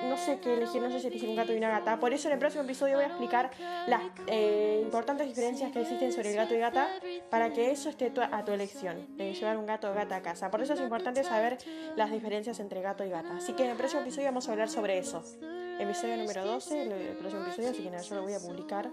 no 0.04 0.18
sé 0.18 0.40
qué 0.40 0.54
elegir, 0.54 0.82
no 0.82 0.90
sé 0.90 1.00
si 1.00 1.08
elegir 1.08 1.30
un 1.30 1.36
gato 1.36 1.54
y 1.54 1.58
una 1.58 1.70
gata. 1.70 2.00
Por 2.00 2.14
eso 2.14 2.28
en 2.28 2.34
el 2.34 2.40
próximo 2.40 2.64
episodio 2.64 2.96
voy 2.96 3.04
a 3.04 3.08
explicar 3.08 3.52
las 3.88 4.02
eh, 4.28 4.80
importantes 4.84 5.28
diferencias 5.28 5.72
que 5.72 5.82
existen 5.82 6.12
sobre 6.12 6.32
el 6.32 6.36
gato 6.36 6.54
y 6.56 6.60
gata 6.60 6.88
para 7.30 7.52
que 7.54 7.72
eso 7.72 7.90
esté 7.90 8.12
a 8.20 8.46
tu 8.46 8.52
elección, 8.52 9.18
de 9.18 9.34
llevar 9.34 9.58
un 9.58 9.66
gato 9.66 9.92
o 9.92 9.94
gata 9.94 10.18
a 10.18 10.22
casa. 10.22 10.50
Por 10.52 10.62
eso 10.62 10.74
es 10.74 10.82
importante 10.82 11.24
saber 11.24 11.58
las 11.96 12.12
diferencias 12.12 12.60
entre 12.60 12.82
gato 12.82 13.04
y 13.04 13.10
gata. 13.10 13.38
Así 13.38 13.54
que 13.54 13.64
en 13.64 13.72
el 13.72 13.78
próximo 13.78 14.02
episodio 14.02 14.28
vamos 14.28 14.48
a 14.48 14.52
hablar 14.52 14.70
sobre 14.70 14.98
eso. 14.98 15.24
Episodio 15.80 16.18
número 16.18 16.46
12, 16.46 16.82
el, 16.82 17.18
próximo 17.18 17.44
episodio, 17.44 17.70
así 17.70 17.84
que 17.84 17.90
nada, 17.90 18.04
yo 18.04 18.16
lo 18.16 18.24
voy 18.24 18.34
a 18.34 18.40
publicar 18.40 18.90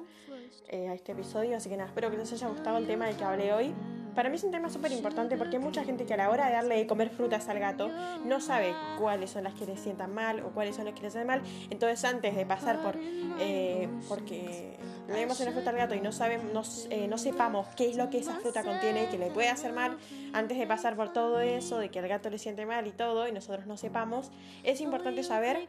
eh, 0.69 0.89
a 0.89 0.95
este 0.95 1.13
episodio. 1.13 1.57
Así 1.57 1.69
que 1.69 1.77
nada, 1.77 1.89
espero 1.89 2.11
que 2.11 2.17
les 2.17 2.33
haya 2.33 2.49
gustado 2.49 2.79
el 2.79 2.87
tema 2.87 3.07
del 3.07 3.17
que 3.17 3.25
hablé 3.25 3.53
hoy. 3.53 3.75
Para 4.17 4.31
mí 4.31 4.37
es 4.37 4.45
un 4.45 4.51
tema 4.51 4.71
súper 4.71 4.93
importante 4.93 5.37
porque 5.37 5.59
hay 5.59 5.63
mucha 5.63 5.85
gente 5.85 6.07
que 6.07 6.15
a 6.15 6.17
la 6.17 6.31
hora 6.31 6.47
de 6.47 6.53
darle 6.53 6.77
de 6.77 6.87
comer 6.87 7.11
frutas 7.11 7.49
al 7.51 7.59
gato 7.59 7.91
no 8.25 8.41
sabe 8.41 8.75
cuáles 8.99 9.31
son 9.31 9.45
las 9.45 9.53
que 9.53 9.67
le 9.67 9.77
sientan 9.77 10.15
mal 10.15 10.41
o 10.41 10.53
cuáles 10.53 10.75
son 10.75 10.87
las 10.87 10.95
que 10.95 11.03
le 11.03 11.09
hacen 11.09 11.27
mal. 11.27 11.43
Entonces 11.69 12.03
antes 12.03 12.35
de 12.35 12.47
pasar 12.47 12.81
por... 12.81 12.97
Eh, 13.39 13.89
porque 14.09 14.79
le 15.07 15.15
demos 15.15 15.39
una 15.41 15.53
fruta 15.53 15.69
al 15.69 15.77
gato 15.77 15.95
y 15.95 16.01
no, 16.01 16.13
sabemos, 16.13 16.87
eh, 16.89 17.07
no 17.09 17.19
sepamos 17.19 17.67
qué 17.77 17.91
es 17.91 17.97
lo 17.99 18.09
que 18.09 18.19
esa 18.19 18.33
fruta 18.37 18.65
contiene 18.65 19.05
y 19.05 19.07
que 19.09 19.19
le 19.19 19.31
puede 19.31 19.51
hacer 19.51 19.75
mal, 19.75 19.99
antes 20.33 20.57
de 20.57 20.67
pasar 20.67 20.97
por 20.97 21.13
todo 21.13 21.41
eso, 21.41 21.79
de 21.79 21.91
que 21.91 21.99
al 21.99 22.09
gato 22.09 22.31
le 22.31 22.39
siente 22.39 22.65
mal 22.65 22.87
y 22.87 22.93
todo, 22.93 23.29
y 23.29 23.33
nosotros 23.33 23.67
no 23.67 23.77
sepamos, 23.77 24.31
es 24.65 24.81
importante 24.81 25.23
saber... 25.25 25.69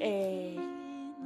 Eh, 0.00 0.58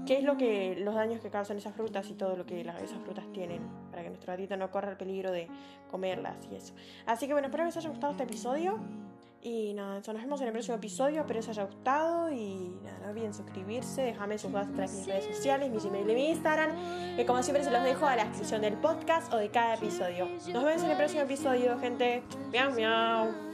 qué 0.07 0.19
es 0.19 0.25
lo 0.25 0.37
que 0.37 0.77
los 0.79 0.95
daños 0.95 1.21
que 1.21 1.31
causan 1.31 1.57
esas 1.57 1.75
frutas 1.75 2.09
y 2.11 2.15
todo 2.15 2.37
lo 2.37 2.47
que 2.47 2.61
esas 2.61 2.99
frutas 3.05 3.25
tienen 3.33 3.63
para 3.91 4.03
que 4.03 4.09
nuestro 4.09 4.33
gatito 4.33 4.57
no 4.57 4.71
corra 4.71 4.91
el 4.91 4.97
peligro 4.97 5.31
de 5.31 5.49
comerlas 5.91 6.37
y 6.51 6.57
eso. 6.57 6.75
Así 7.07 7.27
que 7.27 7.33
bueno, 7.33 7.49
espero 7.49 7.65
que 7.65 7.69
les 7.69 7.77
haya 7.77 7.89
gustado 7.89 8.13
este 8.13 8.25
episodio. 8.25 8.79
Y 9.43 9.73
nada, 9.73 10.03
nos 10.07 10.07
vemos 10.07 10.41
en 10.43 10.49
el 10.49 10.53
próximo 10.53 10.77
episodio. 10.77 11.21
Espero 11.21 11.41
que 11.41 11.47
les 11.47 11.49
haya 11.49 11.65
gustado. 11.65 12.31
Y 12.31 12.77
nada, 12.83 12.99
no 13.03 13.09
olviden 13.09 13.33
suscribirse. 13.33 14.03
Déjame 14.03 14.37
sus 14.37 14.53
datos 14.53 14.93
mis 14.93 15.07
redes 15.07 15.35
sociales, 15.35 15.71
mi 15.71 15.89
email 15.89 16.11
y 16.11 16.15
mi 16.15 16.31
Instagram. 16.31 17.17
Que 17.17 17.25
como 17.25 17.43
siempre 17.43 17.65
se 17.65 17.71
los 17.71 17.83
dejo 17.83 18.07
a 18.07 18.17
la 18.17 18.25
descripción 18.25 18.61
del 18.61 18.75
podcast 18.75 19.33
o 19.33 19.39
de 19.39 19.51
cada 19.51 19.75
episodio. 19.75 20.27
Nos 20.53 20.65
vemos 20.65 20.83
en 20.83 20.91
el 20.91 20.97
próximo 20.97 21.23
episodio, 21.23 21.79
gente. 21.79 22.23
Miau, 22.53 22.73
miau. 22.73 23.50